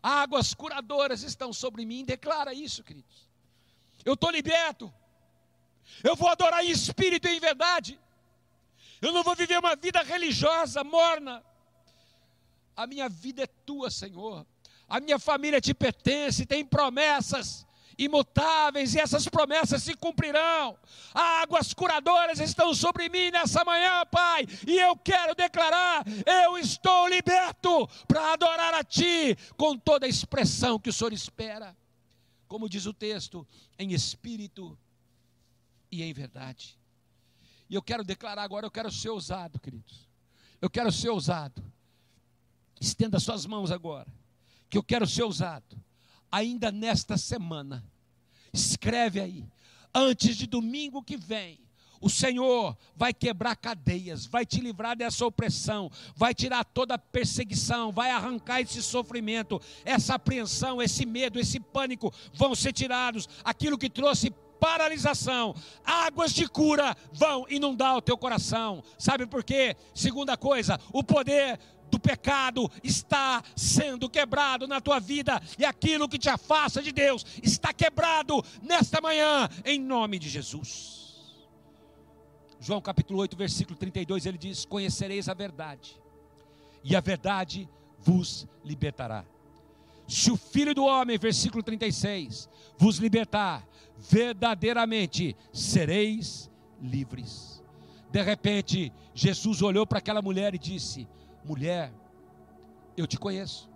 [0.01, 2.05] Águas curadoras estão sobre mim.
[2.05, 3.27] Declara isso, queridos.
[4.03, 4.93] Eu estou liberto.
[6.03, 7.99] Eu vou adorar em espírito e em verdade.
[9.01, 11.43] Eu não vou viver uma vida religiosa, morna.
[12.75, 14.45] A minha vida é tua, Senhor.
[14.87, 17.65] A minha família te pertence, tem promessas
[17.97, 20.77] imutáveis e essas promessas se cumprirão.
[21.13, 27.87] Águas curadoras estão sobre mim nessa manhã, Pai, e eu quero declarar: eu estou liberto
[28.07, 31.75] para adorar a Ti com toda a expressão que o Senhor espera.
[32.47, 34.77] Como diz o texto, em espírito
[35.91, 36.77] e em verdade.
[37.69, 40.07] E eu quero declarar agora, eu quero ser ousado, queridos.
[40.61, 41.63] Eu quero ser ousado.
[42.79, 44.07] Estenda suas mãos agora,
[44.69, 45.84] que eu quero ser ousado.
[46.35, 47.81] Ainda nesta semana,
[48.51, 49.45] escreve aí,
[49.93, 51.61] antes de domingo que vem,
[52.01, 57.89] o Senhor vai quebrar cadeias, vai te livrar dessa opressão, vai tirar toda a perseguição,
[57.89, 63.29] vai arrancar esse sofrimento, essa apreensão, esse medo, esse pânico vão ser tirados.
[63.41, 68.83] Aquilo que trouxe paralisação, águas de cura vão inundar o teu coração.
[68.97, 69.75] Sabe por quê?
[69.93, 71.59] Segunda coisa, o poder
[71.95, 77.25] do pecado está sendo quebrado na tua vida e aquilo que te afasta de Deus
[77.41, 81.05] está quebrado nesta manhã, em nome de Jesus.
[82.59, 85.97] João capítulo 8, versículo 32, ele diz: Conhecereis a verdade,
[86.83, 89.23] e a verdade vos libertará.
[90.05, 93.65] Se o Filho do Homem, versículo 36, vos libertar,
[93.97, 97.63] verdadeiramente sereis livres.
[98.11, 101.07] De repente, Jesus olhou para aquela mulher e disse:
[101.49, 101.93] Mulher,
[102.97, 103.69] eu te conheço.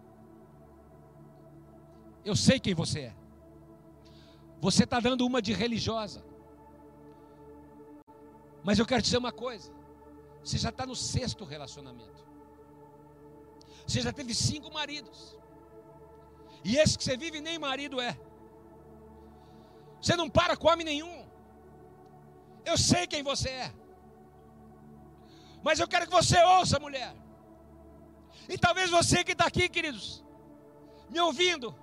[2.25, 3.15] Eu sei quem você é.
[4.60, 6.23] Você está dando uma de religiosa.
[8.63, 9.71] Mas eu quero te dizer uma coisa:
[10.43, 12.27] você já está no sexto relacionamento.
[13.86, 15.38] Você já teve cinco maridos.
[16.63, 18.19] E esse que você vive nem marido é.
[20.01, 21.17] Você não para com homem nenhum.
[22.65, 23.73] Eu sei quem você é.
[25.63, 27.15] Mas eu quero que você ouça, mulher.
[28.49, 30.23] E talvez você que está aqui, queridos,
[31.07, 31.75] me ouvindo,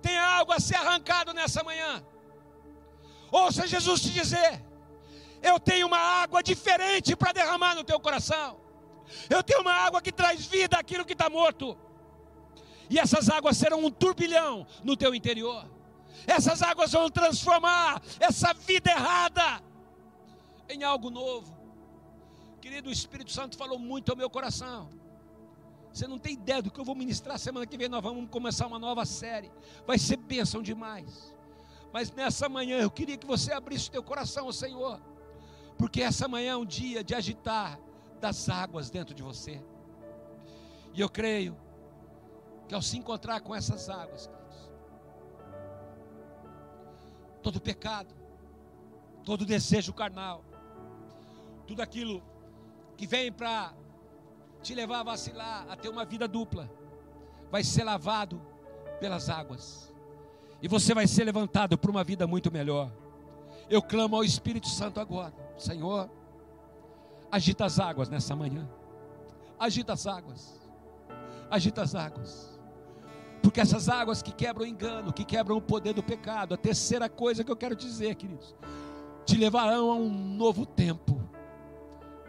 [0.00, 2.02] tenha algo a ser arrancado nessa manhã.
[3.30, 4.64] Ouça Jesus te dizer:
[5.42, 8.58] Eu tenho uma água diferente para derramar no teu coração.
[9.28, 11.76] Eu tenho uma água que traz vida àquilo que está morto.
[12.88, 15.68] E essas águas serão um turbilhão no teu interior.
[16.26, 19.62] Essas águas vão transformar essa vida errada
[20.68, 21.54] em algo novo.
[22.60, 24.90] Querido, o Espírito Santo falou muito ao meu coração.
[25.96, 27.88] Você não tem ideia do que eu vou ministrar semana que vem.
[27.88, 29.50] Nós vamos começar uma nova série.
[29.86, 31.34] Vai ser bênção demais.
[31.90, 35.00] Mas nessa manhã eu queria que você abrisse o teu coração ao Senhor.
[35.78, 37.80] Porque essa manhã é um dia de agitar
[38.20, 39.58] das águas dentro de você.
[40.92, 41.56] E eu creio
[42.68, 44.28] que ao se encontrar com essas águas,
[47.42, 48.14] todo pecado,
[49.24, 50.44] todo desejo carnal,
[51.66, 52.22] tudo aquilo
[52.98, 53.72] que vem para
[54.66, 56.68] te levar a vacilar, a ter uma vida dupla,
[57.52, 58.42] vai ser lavado
[58.98, 59.94] pelas águas,
[60.60, 62.90] e você vai ser levantado para uma vida muito melhor.
[63.70, 66.10] Eu clamo ao Espírito Santo agora, Senhor,
[67.30, 68.68] agita as águas nessa manhã,
[69.56, 70.60] agita as águas,
[71.48, 72.58] agita as águas.
[73.40, 77.08] Porque essas águas que quebram o engano, que quebram o poder do pecado, a terceira
[77.08, 78.52] coisa que eu quero dizer, queridos,
[79.24, 81.22] te levarão a um novo tempo,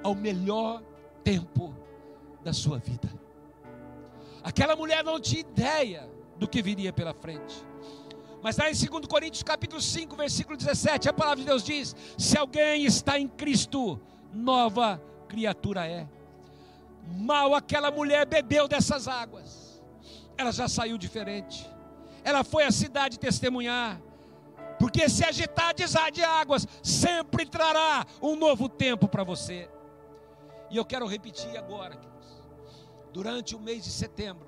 [0.04, 0.84] ao melhor
[1.23, 1.87] tempo
[2.47, 3.10] da sua vida.
[4.43, 7.55] Aquela mulher não tinha ideia do que viria pela frente.
[8.41, 12.38] Mas lá em 2 Coríntios capítulo 5, versículo 17, a palavra de Deus diz: se
[12.38, 13.99] alguém está em Cristo,
[14.31, 16.07] nova criatura é.
[17.17, 19.67] Mal aquela mulher bebeu dessas águas
[20.38, 21.67] ela já saiu diferente.
[22.23, 23.99] ela foi à cidade testemunhar.
[24.77, 29.67] Porque se agitar de águas sempre trará um novo tempo para você.
[30.69, 31.97] E eu quero repetir agora.
[33.13, 34.48] Durante o mês de setembro,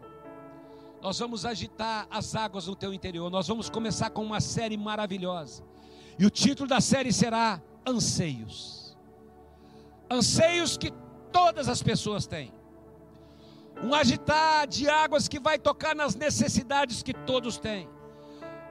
[1.01, 3.29] nós vamos agitar as águas no teu interior.
[3.29, 5.63] Nós vamos começar com uma série maravilhosa.
[6.17, 8.97] E o título da série será Anseios.
[10.11, 10.91] Anseios que
[11.31, 12.53] todas as pessoas têm.
[13.81, 17.87] Um agitar de águas que vai tocar nas necessidades que todos têm.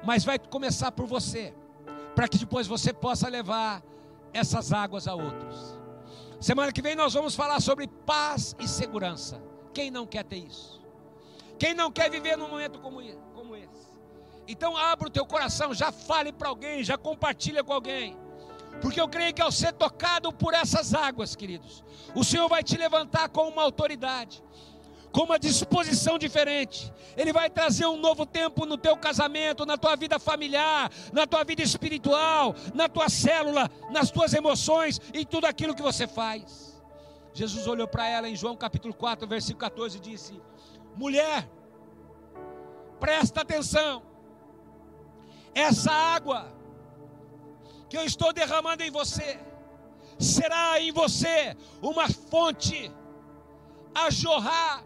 [0.05, 1.55] Mas vai começar por você,
[2.14, 3.83] para que depois você possa levar
[4.35, 5.79] essas águas a outros.
[6.40, 9.47] Semana que vem nós vamos falar sobre paz e segurança.
[9.72, 10.81] Quem não quer ter isso?
[11.59, 13.88] Quem não quer viver num momento como, esse?
[14.46, 18.16] Então abra o teu coração, já fale para alguém, já compartilha com alguém.
[18.81, 22.76] Porque eu creio que ao ser tocado por essas águas, queridos, o Senhor vai te
[22.76, 24.42] levantar com uma autoridade
[25.11, 26.92] com uma disposição diferente.
[27.16, 31.44] Ele vai trazer um novo tempo no teu casamento, na tua vida familiar, na tua
[31.44, 36.67] vida espiritual, na tua célula, nas tuas emoções e tudo aquilo que você faz.
[37.38, 40.42] Jesus olhou para ela em João capítulo 4, versículo 14 e disse:
[40.96, 41.48] Mulher,
[42.98, 44.03] presta atenção.
[45.55, 46.53] Essa água
[47.88, 49.38] que eu estou derramando em você
[50.18, 52.92] será em você uma fonte
[53.94, 54.85] a jorrar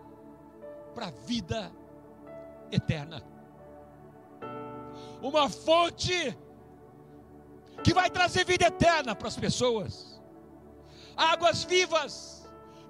[0.95, 1.73] para a vida
[2.71, 3.23] eterna.
[5.23, 6.37] Uma fonte
[7.83, 10.21] que vai trazer vida eterna para as pessoas.
[11.17, 12.32] Águas vivas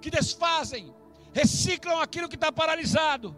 [0.02, 0.94] que desfazem,
[1.32, 3.34] reciclam aquilo que está paralisado.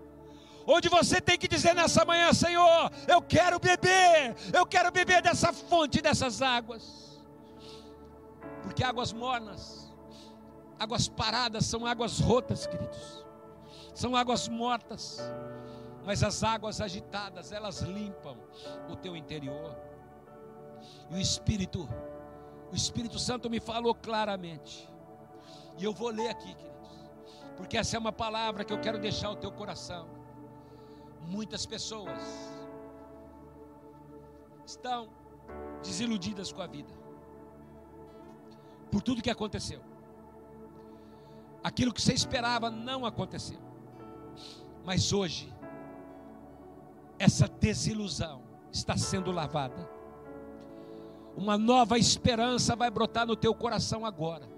[0.67, 5.53] Onde você tem que dizer nessa manhã, Senhor, eu quero beber, eu quero beber dessa
[5.53, 7.23] fonte, dessas águas.
[8.63, 9.95] Porque águas mornas,
[10.79, 13.25] águas paradas são águas rotas, queridos
[13.95, 15.21] são águas mortas,
[16.05, 18.37] mas as águas agitadas, elas limpam
[18.91, 19.75] o teu interior.
[21.11, 21.89] E o Espírito,
[22.71, 24.91] o Espírito Santo me falou claramente,
[25.79, 26.91] e eu vou ler aqui, queridos,
[27.57, 30.09] porque essa é uma palavra que eu quero deixar ao teu coração.
[31.21, 32.21] Muitas pessoas
[34.65, 35.09] estão
[35.83, 36.93] desiludidas com a vida,
[38.91, 39.81] por tudo que aconteceu.
[41.63, 43.59] Aquilo que você esperava não aconteceu.
[44.85, 45.53] Mas hoje,
[47.19, 49.89] essa desilusão está sendo lavada.
[51.35, 54.54] Uma nova esperança vai brotar no teu coração agora.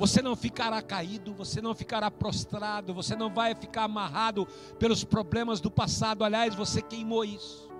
[0.00, 4.46] Você não ficará caído, você não ficará prostrado, você não vai ficar amarrado
[4.78, 6.24] pelos problemas do passado.
[6.24, 7.70] Aliás, você queimou isso.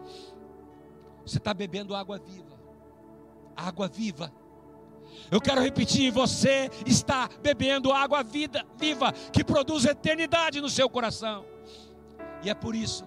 [1.26, 2.60] Você está bebendo água viva.
[3.56, 4.32] Água viva
[5.30, 11.44] eu quero repetir: você está bebendo água vida, viva que produz eternidade no seu coração.
[12.42, 13.04] E é por isso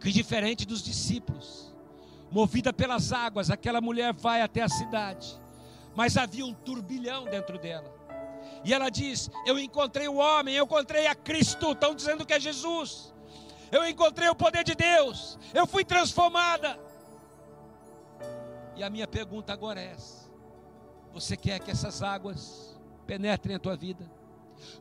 [0.00, 1.74] que, diferente dos discípulos,
[2.30, 5.40] movida pelas águas, aquela mulher vai até a cidade,
[5.94, 7.92] mas havia um turbilhão dentro dela.
[8.64, 11.72] E ela diz: Eu encontrei o homem, eu encontrei a Cristo.
[11.72, 13.14] Estão dizendo que é Jesus.
[13.70, 15.38] Eu encontrei o poder de Deus.
[15.52, 16.78] Eu fui transformada.
[18.76, 20.24] E a minha pergunta agora é essa
[21.14, 22.76] você quer que essas águas
[23.06, 24.10] penetrem a tua vida?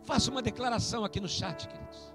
[0.03, 2.11] Faça uma declaração aqui no chat, queridos.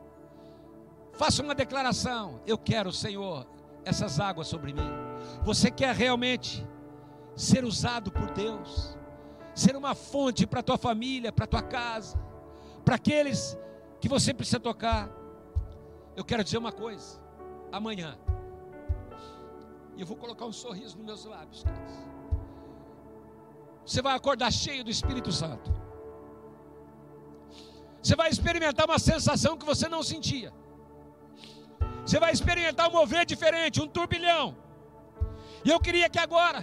[1.12, 2.40] Faça uma declaração.
[2.44, 3.46] Eu quero, Senhor,
[3.84, 4.90] essas águas sobre mim.
[5.44, 6.66] Você quer realmente
[7.38, 8.96] ser usado por Deus?
[9.54, 12.18] Ser uma fonte para a tua família, para a tua casa,
[12.84, 13.56] para aqueles
[14.00, 15.08] que você precisa tocar.
[16.14, 17.20] Eu quero dizer uma coisa.
[17.72, 18.18] Amanhã,
[19.96, 22.08] e eu vou colocar um sorriso nos meus lábios, queridos
[23.88, 25.72] você vai acordar cheio do Espírito Santo.
[28.02, 30.52] Você vai experimentar uma sensação que você não sentia.
[32.04, 34.54] Você vai experimentar um mover diferente, um turbilhão.
[35.64, 36.60] E eu queria que agora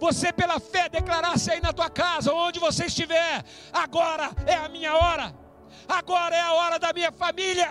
[0.00, 4.96] você pela fé declarasse aí na tua casa, onde você estiver, agora é a minha
[4.96, 5.34] hora.
[5.86, 7.70] Agora é a hora da minha família.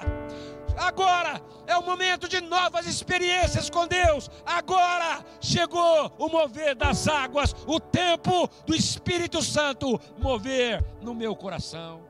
[0.78, 4.30] Agora é o momento de novas experiências com Deus.
[4.46, 12.08] Agora chegou o mover das águas, o tempo do Espírito Santo mover no meu coração.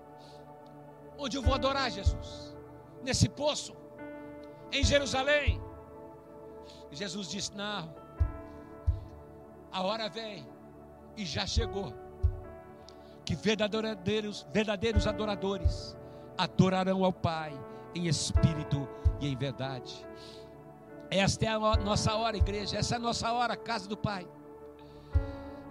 [1.18, 2.54] Onde eu vou adorar Jesus?
[3.04, 3.74] Nesse poço,
[4.72, 5.62] em Jerusalém.
[6.92, 7.94] Jesus disse: Não,
[9.72, 10.48] a hora vem
[11.16, 11.94] e já chegou.
[13.26, 15.96] Que verdadeiros, verdadeiros adoradores
[16.38, 17.54] adorarão ao Pai
[17.94, 18.88] em espírito
[19.20, 20.06] e em verdade.
[21.12, 22.78] Esta é a nossa hora, igreja.
[22.78, 24.28] Essa é a nossa hora, casa do Pai.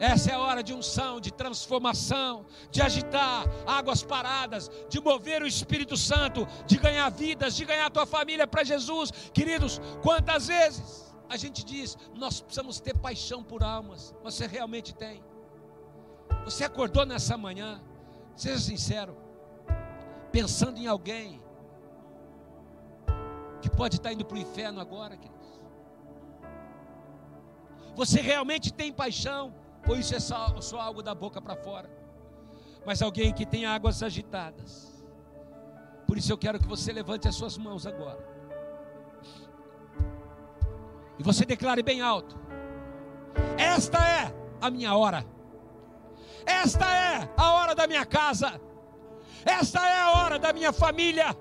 [0.01, 5.47] Essa é a hora de unção, de transformação, de agitar águas paradas, de mover o
[5.47, 9.11] Espírito Santo, de ganhar vidas, de ganhar a tua família para Jesus.
[9.33, 14.15] Queridos, quantas vezes a gente diz, nós precisamos ter paixão por almas.
[14.23, 15.23] Você realmente tem?
[16.45, 17.83] Você acordou nessa manhã,
[18.35, 19.17] seja sincero,
[20.33, 21.43] pensando em alguém
[23.61, 25.61] que pode estar indo para o inferno agora, queridos?
[27.95, 29.53] Você realmente tem paixão?
[29.87, 31.91] Ou isso é só, só algo da boca para fora?
[32.87, 35.05] Mas alguém que tem águas agitadas.
[36.07, 38.38] Por isso eu quero que você levante as suas mãos agora.
[41.19, 42.39] E você declare bem alto:
[43.57, 45.25] Esta é a minha hora.
[46.47, 48.61] Esta é a hora da minha casa.
[49.45, 51.37] Esta é a hora da minha família.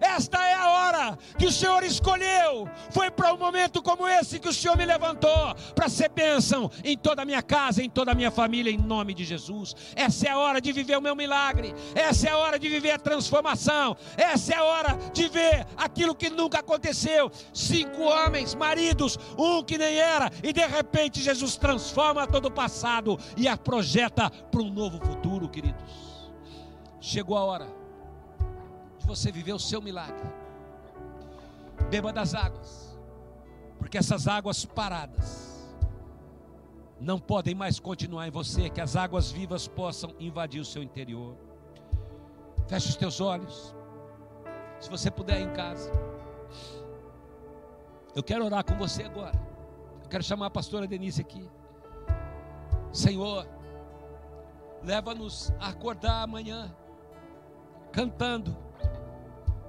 [0.00, 2.68] Esta é a hora que o Senhor escolheu.
[2.90, 6.96] Foi para um momento como esse que o Senhor me levantou para ser bênção em
[6.96, 9.74] toda a minha casa, em toda a minha família, em nome de Jesus.
[9.94, 11.74] Essa é a hora de viver o meu milagre.
[11.94, 13.96] Essa é a hora de viver a transformação.
[14.16, 17.30] Essa é a hora de ver aquilo que nunca aconteceu.
[17.52, 23.18] Cinco homens, maridos, um que nem era, e de repente Jesus transforma todo o passado
[23.36, 25.82] e a projeta para um novo futuro, queridos.
[27.00, 27.83] Chegou a hora
[29.06, 30.28] você viver o seu milagre.
[31.90, 32.98] Beba das águas,
[33.78, 35.54] porque essas águas paradas
[37.00, 41.36] não podem mais continuar em você, que as águas vivas possam invadir o seu interior.
[42.66, 43.74] Feche os teus olhos.
[44.80, 45.92] Se você puder em casa.
[48.14, 49.38] Eu quero orar com você agora.
[50.02, 51.48] Eu quero chamar a pastora Denise aqui.
[52.92, 53.46] Senhor,
[54.82, 56.74] leva-nos a acordar amanhã
[57.90, 58.63] cantando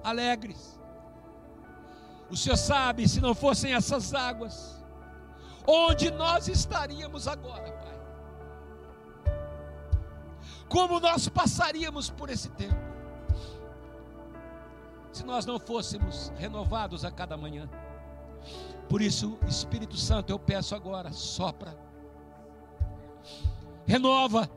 [0.05, 0.79] alegres.
[2.29, 4.83] O Senhor sabe, se não fossem essas águas,
[5.67, 7.95] onde nós estaríamos agora, Pai?
[10.69, 12.85] Como nós passaríamos por esse tempo?
[15.11, 17.69] Se nós não fôssemos renovados a cada manhã.
[18.89, 21.75] Por isso, Espírito Santo, eu peço agora, sopra,
[23.85, 24.49] renova,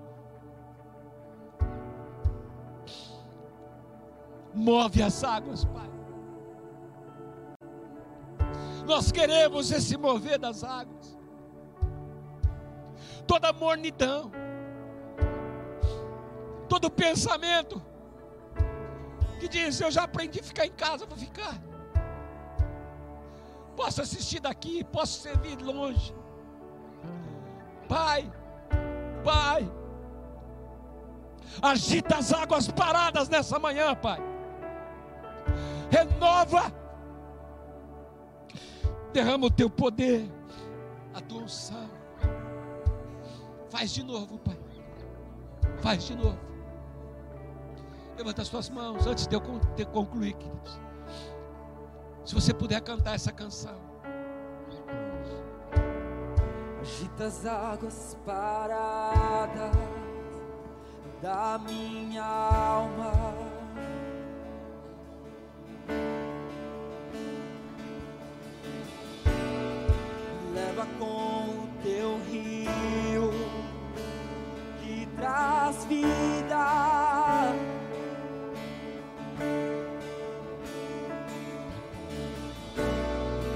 [4.54, 5.88] Move as águas, Pai.
[8.86, 11.18] Nós queremos esse mover das águas.
[13.26, 14.32] Toda mornidão,
[16.68, 17.82] todo pensamento
[19.38, 21.60] que diz: Eu já aprendi a ficar em casa, vou ficar.
[23.76, 26.14] Posso assistir daqui, posso servir longe.
[27.86, 28.32] Pai,
[29.22, 29.70] Pai,
[31.60, 34.27] agita as águas paradas nessa manhã, Pai
[35.90, 36.72] renova,
[39.12, 40.30] derrama o teu poder,
[41.14, 41.88] a tua unção.
[43.70, 44.58] Faz de novo, Pai.
[45.80, 46.38] Faz de novo.
[48.16, 49.40] Levanta as tuas mãos antes de eu
[49.92, 50.80] concluir, queridos.
[52.24, 53.78] Se você puder cantar essa canção.
[56.80, 59.72] Agita as águas paradas
[61.22, 63.12] da minha alma
[70.78, 73.32] leva com teu rio
[74.80, 77.54] que traz vida.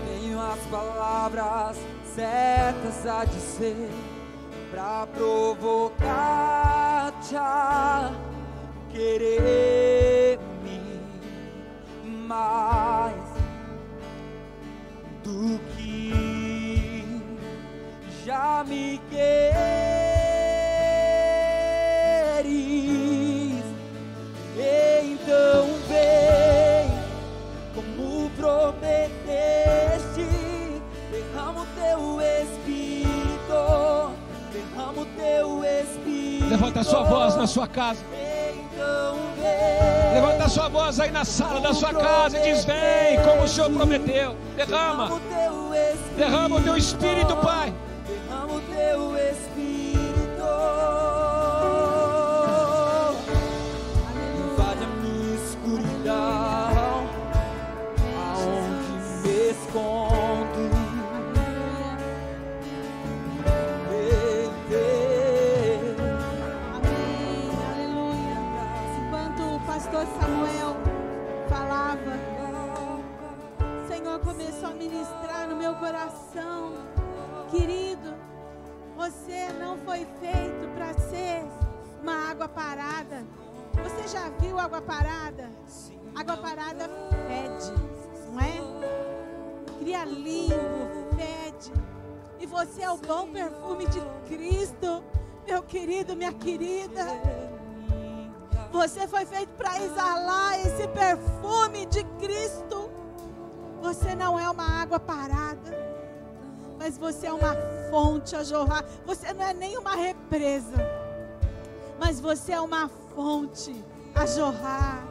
[0.07, 1.76] Tenho as palavras
[2.14, 3.91] certas a dizer
[4.70, 6.07] para provocar-te
[7.37, 8.11] a
[8.91, 10.51] querer-me
[12.33, 13.28] mais
[15.22, 17.05] do que
[18.24, 19.53] já me queres,
[24.57, 26.91] então vem
[27.74, 30.26] como prometeste,
[31.11, 33.61] derrama o teu espírito,
[34.53, 36.49] derrama o teu espírito.
[36.49, 38.03] Levanta a sua voz na sua casa.
[38.11, 43.22] Então vem, Levanta a sua voz aí na sala da sua casa e diz: Vem,
[43.24, 44.36] como o Senhor prometeu.
[44.56, 47.74] Derrama, derrama o teu espírito, derrama o teu espírito, Pai.
[79.93, 81.45] Foi feito para ser
[82.01, 83.26] uma água parada.
[83.74, 85.51] Você já viu água parada?
[86.14, 86.88] Água parada
[87.26, 87.72] fede,
[88.30, 89.78] não é?
[89.78, 91.70] Cria limpo, fede.
[92.40, 94.01] E você é o bom perfume de
[94.34, 95.05] Cristo,
[95.47, 97.05] meu querido, minha querida.
[98.72, 102.90] Você foi feito para exalar esse perfume de Cristo.
[103.82, 105.70] Você não é uma água parada,
[106.78, 107.55] mas você é uma
[107.93, 108.82] fonte a jorrar.
[109.05, 110.78] Você não é nem uma represa,
[112.01, 113.84] mas você é uma fonte
[114.14, 115.05] a jorrar,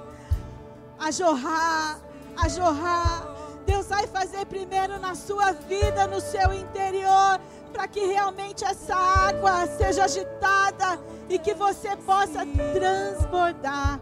[0.98, 2.00] a jorrar,
[2.36, 3.28] a jorrar.
[3.68, 7.40] Deus vai fazer primeiro na sua vida, no seu interior,
[7.72, 14.00] para que realmente essa água seja agitada e que você possa transbordar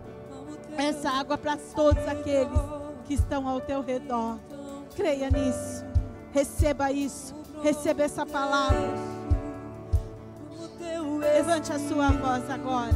[0.78, 2.62] essa água para todos aqueles
[3.06, 4.40] que estão ao teu redor.
[4.96, 5.84] Creia nisso,
[6.34, 8.90] receba isso, receba essa palavra.
[11.20, 12.94] Levante a sua voz agora.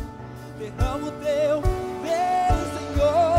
[0.57, 1.61] derrama o teu
[2.01, 3.32] bem, Senhor.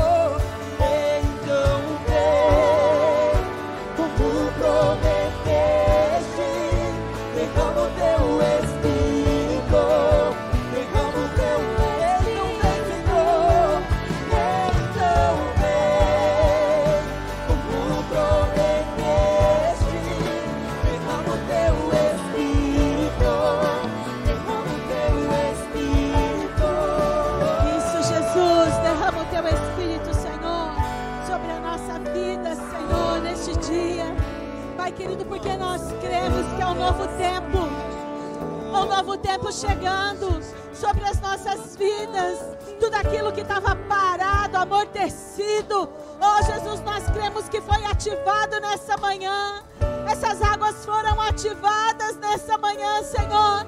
[38.97, 40.40] Novo tempo chegando
[40.72, 42.38] sobre as nossas vidas.
[42.78, 45.88] Tudo aquilo que estava parado, amortecido,
[46.20, 49.64] oh Jesus, nós cremos que foi ativado nessa manhã.
[50.09, 53.66] Essas águas foram ativadas nessa manhã, Senhor.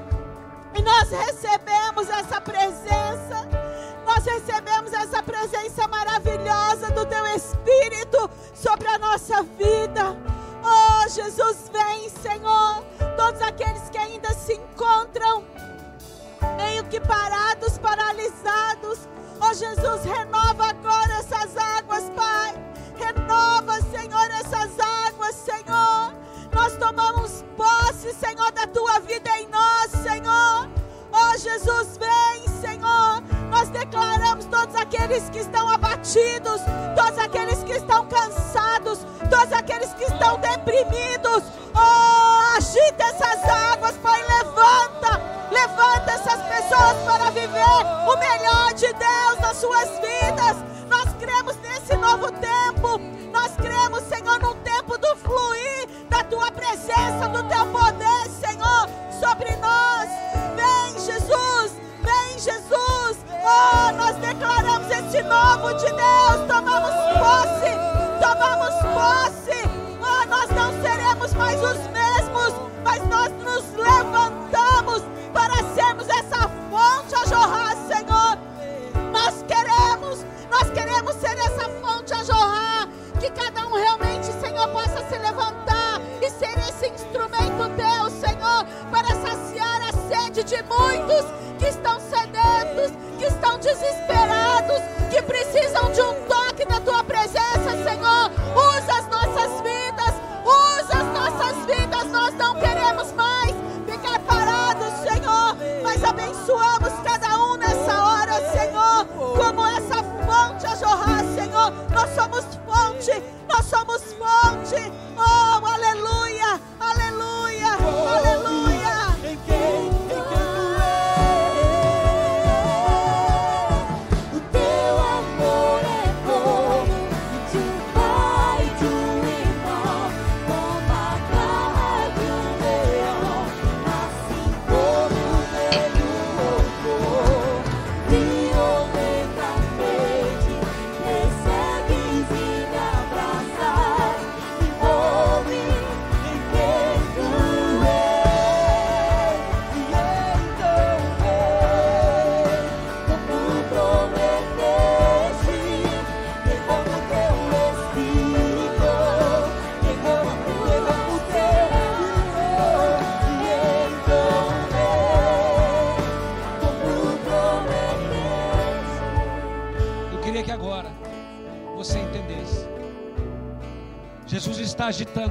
[0.79, 3.49] E nós recebemos essa presença.
[4.07, 10.17] Nós recebemos essa presença maravilhosa do Teu Espírito sobre a nossa vida.
[10.63, 12.85] Oh, Jesus, vem, Senhor.
[13.17, 15.45] Todos aqueles que ainda se encontram
[16.57, 19.09] meio que parados, paralisados.
[19.41, 22.55] Oh, Jesus, renova agora essas águas, Pai.
[22.97, 26.15] Renova, Senhor, essas águas, Senhor.
[26.53, 30.69] Nós tomamos posse, Senhor, da tua vida em nós, Senhor.
[31.13, 33.23] Oh, Jesus, vem, Senhor.
[33.51, 36.61] Nós declaramos todos aqueles que estão abatidos,
[36.95, 39.01] todos aqueles que estão cansados,
[39.31, 41.45] todos aqueles que estão deprimidos.
[48.07, 50.26] O melhor de Deus nas suas vidas.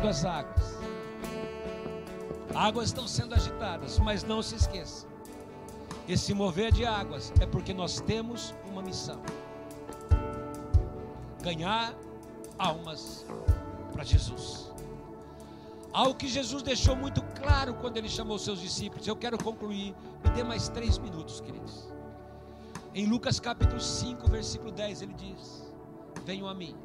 [0.08, 0.78] As águas.
[2.54, 5.08] Águas estão sendo agitadas, mas não se esqueça.
[6.08, 9.20] Esse mover de águas é porque nós temos uma missão:
[11.42, 11.96] ganhar
[12.60, 13.26] almas
[13.92, 14.72] para Jesus.
[15.92, 19.08] Algo que Jesus deixou muito claro quando ele chamou seus discípulos.
[19.08, 19.96] Eu quero concluir.
[20.24, 21.90] Me dê mais três minutos, queridos.
[22.94, 25.74] Em Lucas capítulo 5, versículo 10, ele diz:
[26.24, 26.76] Venham a mim.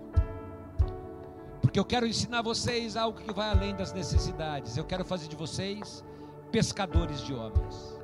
[1.60, 4.76] Porque eu quero ensinar vocês algo que vai além das necessidades.
[4.76, 6.04] Eu quero fazer de vocês
[6.50, 7.98] pescadores de homens.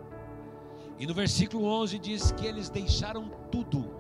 [0.99, 3.91] E no versículo 11 diz que eles deixaram tudo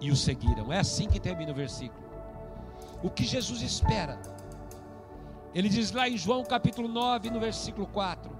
[0.00, 0.72] e o seguiram.
[0.72, 2.02] É assim que termina o versículo.
[3.02, 4.20] O que Jesus espera?
[5.54, 8.30] Ele diz lá em João capítulo 9, no versículo 4: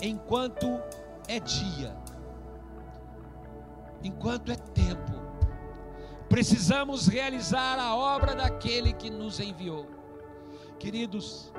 [0.00, 0.80] Enquanto
[1.28, 1.96] é dia,
[4.02, 5.21] enquanto é tempo,
[6.32, 9.86] precisamos realizar a obra daquele que nos enviou.
[10.78, 11.52] Queridos,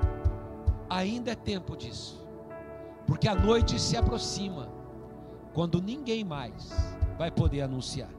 [0.90, 2.20] ainda é tempo disso,
[3.06, 4.68] porque a noite se aproxima,
[5.52, 6.72] quando ninguém mais
[7.16, 8.10] vai poder anunciar.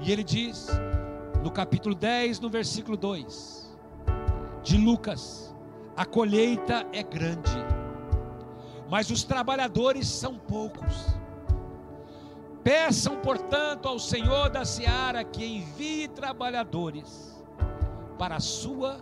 [0.00, 0.66] E ele diz,
[1.44, 3.72] no capítulo 10, no versículo 2,
[4.64, 5.54] de Lucas:
[5.96, 7.56] a colheita é grande,
[8.90, 11.19] mas os trabalhadores são poucos.
[12.62, 17.42] Peçam, portanto, ao Senhor da seara que envie trabalhadores
[18.18, 19.00] para a sua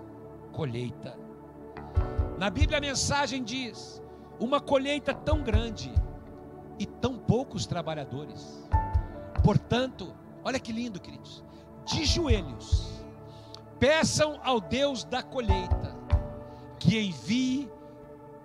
[0.52, 1.18] colheita.
[2.38, 4.00] Na Bíblia a mensagem diz:
[4.38, 5.92] uma colheita tão grande
[6.78, 8.68] e tão poucos trabalhadores.
[9.42, 11.42] Portanto, olha que lindo, queridos,
[11.84, 13.02] de joelhos,
[13.78, 15.96] peçam ao Deus da colheita
[16.78, 17.68] que envie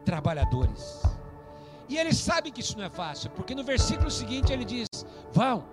[0.04, 1.04] trabalhadores.
[1.90, 4.88] E ele sabe que isso não é fácil, porque no versículo seguinte ele diz:
[5.32, 5.64] Vão,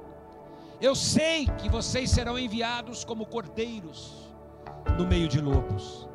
[0.80, 4.32] eu sei que vocês serão enviados como cordeiros
[4.98, 6.09] no meio de lobos.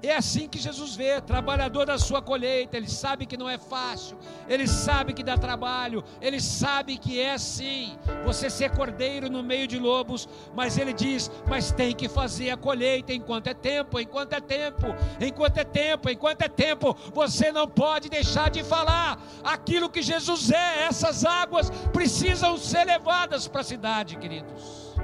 [0.00, 4.16] É assim que Jesus vê, trabalhador da sua colheita, ele sabe que não é fácil,
[4.48, 9.66] ele sabe que dá trabalho, ele sabe que é sim você ser cordeiro no meio
[9.66, 14.34] de lobos, mas ele diz: mas tem que fazer a colheita enquanto é tempo, enquanto
[14.34, 14.86] é tempo,
[15.20, 19.20] enquanto é tempo, enquanto é tempo, você não pode deixar de falar.
[19.42, 24.94] Aquilo que Jesus é, essas águas precisam ser levadas para a cidade, queridos.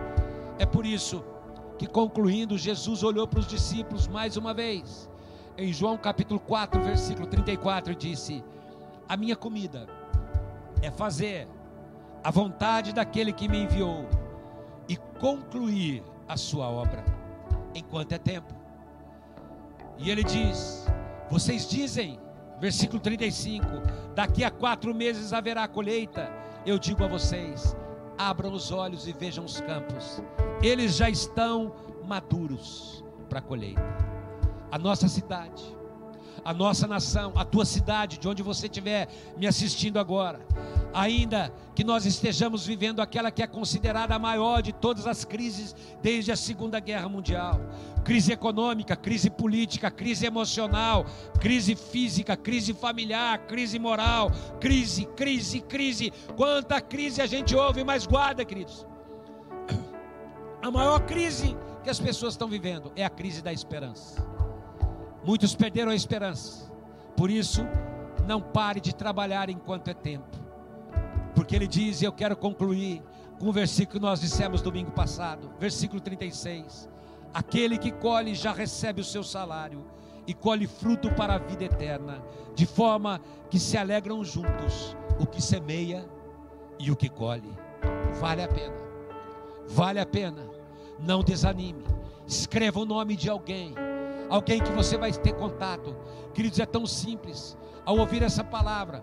[0.57, 1.34] É por isso
[1.79, 5.09] que concluindo, Jesus olhou para os discípulos mais uma vez.
[5.57, 8.43] Em João capítulo 4, versículo 34, disse:
[9.09, 9.87] A minha comida
[10.83, 11.49] é fazer
[12.23, 14.09] a vontade daquele que me enviou
[14.89, 17.05] e concluir a sua obra,
[17.75, 18.55] enquanto é tempo.
[19.99, 20.87] E ele diz:
[21.31, 22.19] Vocês dizem,
[22.61, 23.67] versículo 35,
[24.15, 26.31] daqui a quatro meses haverá colheita.
[26.67, 27.77] Eu digo a vocês:
[28.19, 30.23] abram os olhos e vejam os campos,
[30.67, 31.75] eles já estão
[32.07, 33.83] maduros para a colheita.
[34.71, 35.63] A nossa cidade,
[36.45, 40.41] a nossa nação, a tua cidade, de onde você estiver me assistindo agora,
[40.93, 45.75] ainda que nós estejamos vivendo aquela que é considerada a maior de todas as crises
[46.03, 47.61] desde a Segunda Guerra Mundial
[48.05, 51.07] crise econômica, crise política, crise emocional,
[51.41, 56.13] crise física, crise familiar, crise moral, crise, crise, crise.
[56.37, 58.87] Quanta crise a gente ouve, mas guarda, queridos.
[60.65, 64.27] A maior crise que as pessoas estão vivendo é a crise da esperança.
[65.23, 66.73] Muitos perderam a esperança.
[67.15, 67.61] Por isso,
[68.27, 70.39] não pare de trabalhar enquanto é tempo.
[71.35, 73.03] Porque ele diz, e eu quero concluir
[73.39, 76.89] com o versículo que nós dissemos domingo passado, versículo 36.
[77.35, 79.85] Aquele que colhe já recebe o seu salário
[80.27, 85.43] e colhe fruto para a vida eterna, de forma que se alegram juntos o que
[85.43, 86.09] semeia
[86.79, 87.53] e o que colhe.
[88.19, 88.85] Vale a pena.
[89.69, 90.54] Vale a pena.
[91.05, 91.85] Não desanime.
[92.27, 93.75] Escreva o nome de alguém
[94.29, 95.97] alguém que você vai ter contato.
[96.33, 97.57] Queridos, é tão simples.
[97.85, 99.03] Ao ouvir essa palavra,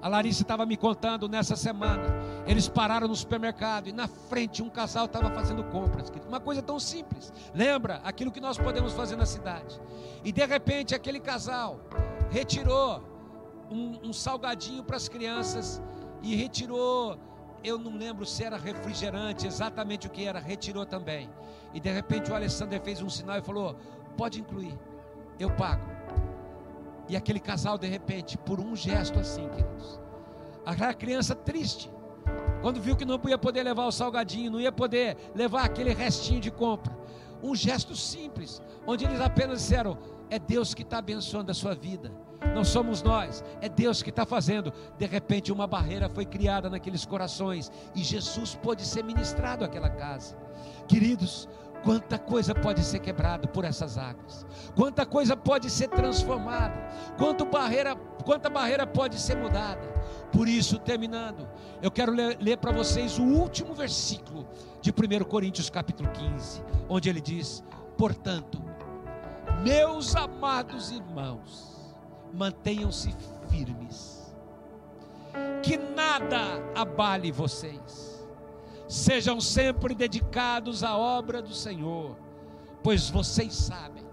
[0.00, 2.02] a Larissa estava me contando nessa semana.
[2.46, 6.10] Eles pararam no supermercado e na frente um casal estava fazendo compras.
[6.26, 7.32] Uma coisa tão simples.
[7.54, 9.80] Lembra aquilo que nós podemos fazer na cidade.
[10.24, 11.80] E de repente aquele casal
[12.30, 13.02] retirou
[13.70, 15.80] um, um salgadinho para as crianças
[16.22, 17.18] e retirou.
[17.64, 21.30] Eu não lembro se era refrigerante, exatamente o que era, retirou também.
[21.72, 23.76] E de repente o Alessandro fez um sinal e falou:
[24.16, 24.76] Pode incluir,
[25.38, 25.86] eu pago.
[27.08, 30.00] E aquele casal, de repente, por um gesto assim, queridos,
[30.64, 31.90] aquela criança triste,
[32.60, 36.40] quando viu que não ia poder levar o salgadinho, não ia poder levar aquele restinho
[36.40, 36.96] de compra,
[37.42, 39.98] um gesto simples, onde eles apenas disseram:
[40.30, 42.12] É Deus que está abençoando a sua vida,
[42.54, 44.72] não somos nós, é Deus que está fazendo.
[44.98, 50.36] De repente, uma barreira foi criada naqueles corações e Jesus pôde ser ministrado àquela casa.
[50.86, 51.48] Queridos,
[51.82, 54.46] Quanta coisa pode ser quebrada por essas águas.
[54.74, 56.74] Quanta coisa pode ser transformada.
[57.18, 59.82] Quanto barreira, quanta barreira pode ser mudada.
[60.30, 61.48] Por isso, terminando,
[61.82, 64.46] eu quero ler, ler para vocês o último versículo
[64.80, 67.64] de 1 Coríntios capítulo 15, onde ele diz:
[67.96, 68.62] "Portanto,
[69.64, 71.71] meus amados irmãos,
[72.32, 73.14] mantenham-se
[73.48, 74.32] firmes.
[75.62, 78.12] Que nada abale vocês
[78.92, 82.14] Sejam sempre dedicados à obra do Senhor,
[82.82, 84.04] pois vocês sabem,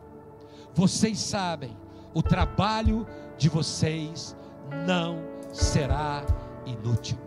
[0.73, 1.75] vocês sabem,
[2.13, 3.05] o trabalho
[3.37, 4.37] de vocês
[4.87, 6.25] não será
[6.65, 7.17] inútil.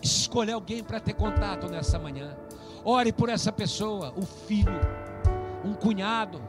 [0.00, 2.36] Escolha alguém para ter contato nessa manhã.
[2.84, 4.80] Ore por essa pessoa, o filho,
[5.64, 6.40] um cunhado,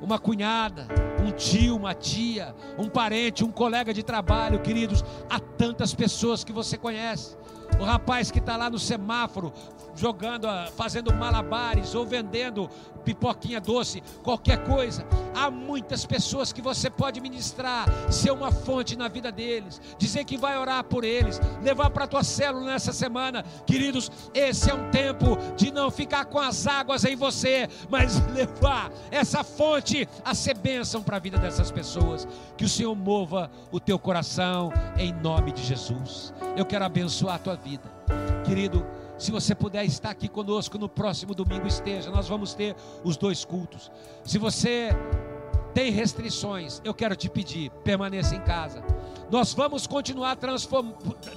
[0.00, 0.86] uma cunhada,
[1.26, 5.04] um tio, uma tia, um parente, um colega de trabalho, queridos.
[5.28, 7.36] Há tantas pessoas que você conhece.
[7.78, 9.52] O rapaz que está lá no semáforo
[9.94, 12.70] jogando, ah, fazendo malabares ou vendendo
[13.04, 15.04] pipoquinha doce, qualquer coisa.
[15.34, 20.36] Há muitas pessoas que você pode ministrar, ser uma fonte na vida deles, dizer que
[20.36, 23.44] vai orar por eles, levar para a tua célula nessa semana.
[23.66, 28.92] Queridos, esse é um tempo de não ficar com as águas em você, mas levar
[29.10, 32.28] essa fonte a ser bênção para a vida dessas pessoas.
[32.56, 36.34] Que o Senhor mova o teu coração em nome de Jesus.
[36.56, 37.84] Eu quero abençoar a tua vida,
[38.44, 38.86] querido.
[39.18, 42.10] Se você puder estar aqui conosco no próximo domingo, esteja.
[42.10, 43.90] Nós vamos ter os dois cultos.
[44.24, 44.90] Se você
[45.74, 48.82] tem restrições, eu quero te pedir, permaneça em casa.
[49.30, 50.38] Nós vamos continuar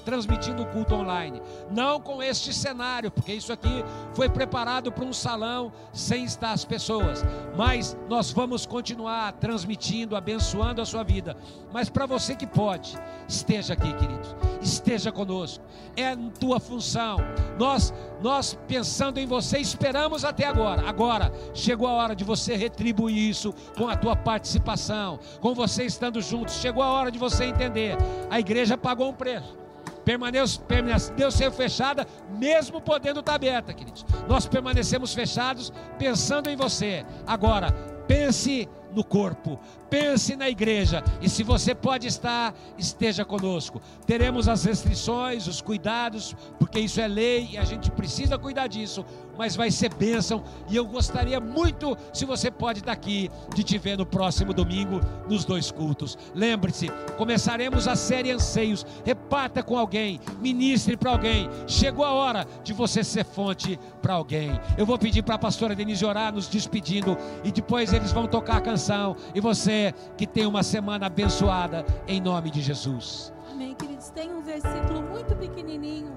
[0.05, 3.83] transmitindo o culto online, não com este cenário, porque isso aqui
[4.13, 7.23] foi preparado para um salão sem estar as pessoas,
[7.55, 11.35] mas nós vamos continuar transmitindo, abençoando a sua vida.
[11.73, 15.63] Mas para você que pode, esteja aqui, queridos, esteja conosco,
[15.97, 17.17] é tua função.
[17.59, 20.87] Nós, nós pensando em você, esperamos até agora.
[20.87, 26.21] Agora chegou a hora de você retribuir isso com a tua participação, com você estando
[26.21, 26.55] juntos.
[26.55, 27.80] Chegou a hora de você entender.
[28.29, 29.57] A igreja pagou um preço.
[30.05, 32.07] Permaneceu, ser fechada,
[32.37, 34.05] mesmo podendo estar aberta, queridos.
[34.27, 37.05] Nós permanecemos fechados pensando em você.
[37.25, 37.71] Agora,
[38.07, 39.59] pense no corpo,
[39.89, 41.03] pense na igreja.
[41.21, 43.81] E se você pode estar, esteja conosco.
[44.05, 49.05] Teremos as restrições, os cuidados, porque isso é lei e a gente precisa cuidar disso.
[49.37, 50.43] Mas vai ser bênção.
[50.69, 54.99] E eu gostaria muito, se você pode estar aqui, de te ver no próximo domingo,
[55.27, 56.17] nos dois cultos.
[56.33, 58.85] Lembre-se, começaremos a série Anseios.
[59.05, 61.49] Reparta com alguém, ministre para alguém.
[61.67, 64.59] Chegou a hora de você ser fonte para alguém.
[64.77, 67.17] Eu vou pedir para a pastora Denise orar, nos despedindo.
[67.43, 72.21] E depois eles vão tocar a canção e você que tem uma semana abençoada em
[72.21, 73.33] nome de Jesus.
[73.51, 74.09] Amém, queridos.
[74.09, 76.11] Tem um versículo muito pequenininho,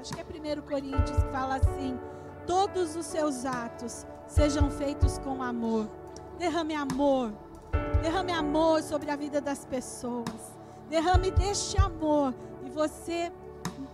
[0.00, 1.98] acho que é 1 Coríntios, que fala assim:
[2.48, 5.86] Todos os seus atos sejam feitos com amor.
[6.38, 7.30] Derrame amor.
[8.00, 10.56] Derrame amor sobre a vida das pessoas.
[10.88, 12.34] Derrame deste amor
[12.64, 13.30] e você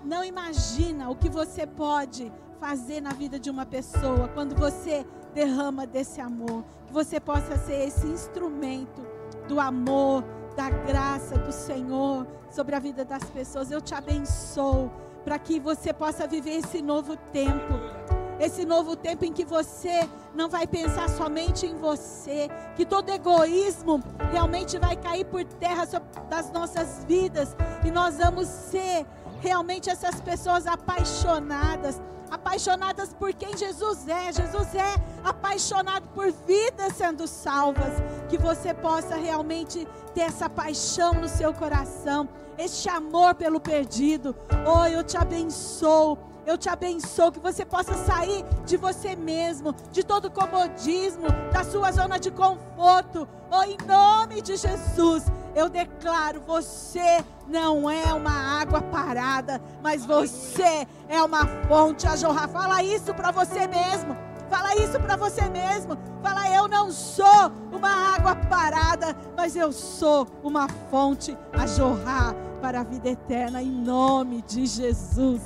[0.04, 5.84] não imagina o que você pode fazer na vida de uma pessoa quando você derrama
[5.84, 6.64] desse amor.
[6.86, 9.04] Que você possa ser esse instrumento
[9.48, 10.22] do amor,
[10.54, 13.72] da graça do Senhor sobre a vida das pessoas.
[13.72, 14.92] Eu te abençoo
[15.24, 18.13] para que você possa viver esse novo tempo.
[18.40, 24.02] Esse novo tempo em que você não vai pensar somente em você, que todo egoísmo
[24.32, 25.86] realmente vai cair por terra
[26.28, 29.06] das nossas vidas e nós vamos ser
[29.40, 34.32] realmente essas pessoas apaixonadas apaixonadas por quem Jesus é.
[34.32, 37.94] Jesus é apaixonado por vidas sendo salvas.
[38.28, 42.28] Que você possa realmente ter essa paixão no seu coração,
[42.58, 44.34] este amor pelo perdido.
[44.66, 46.18] Oh, eu te abençoo.
[46.46, 51.90] Eu te abençoo que você possa sair de você mesmo, de todo comodismo, da sua
[51.90, 53.26] zona de conforto.
[53.50, 55.24] Oh, em nome de Jesus,
[55.54, 62.48] eu declaro: você não é uma água parada, mas você é uma fonte a jorrar.
[62.48, 64.16] Fala isso para você mesmo.
[64.50, 65.96] Fala isso para você mesmo.
[66.22, 72.80] Fala, eu não sou uma água parada, mas eu sou uma fonte a jorrar para
[72.80, 75.42] a vida eterna, em nome de Jesus.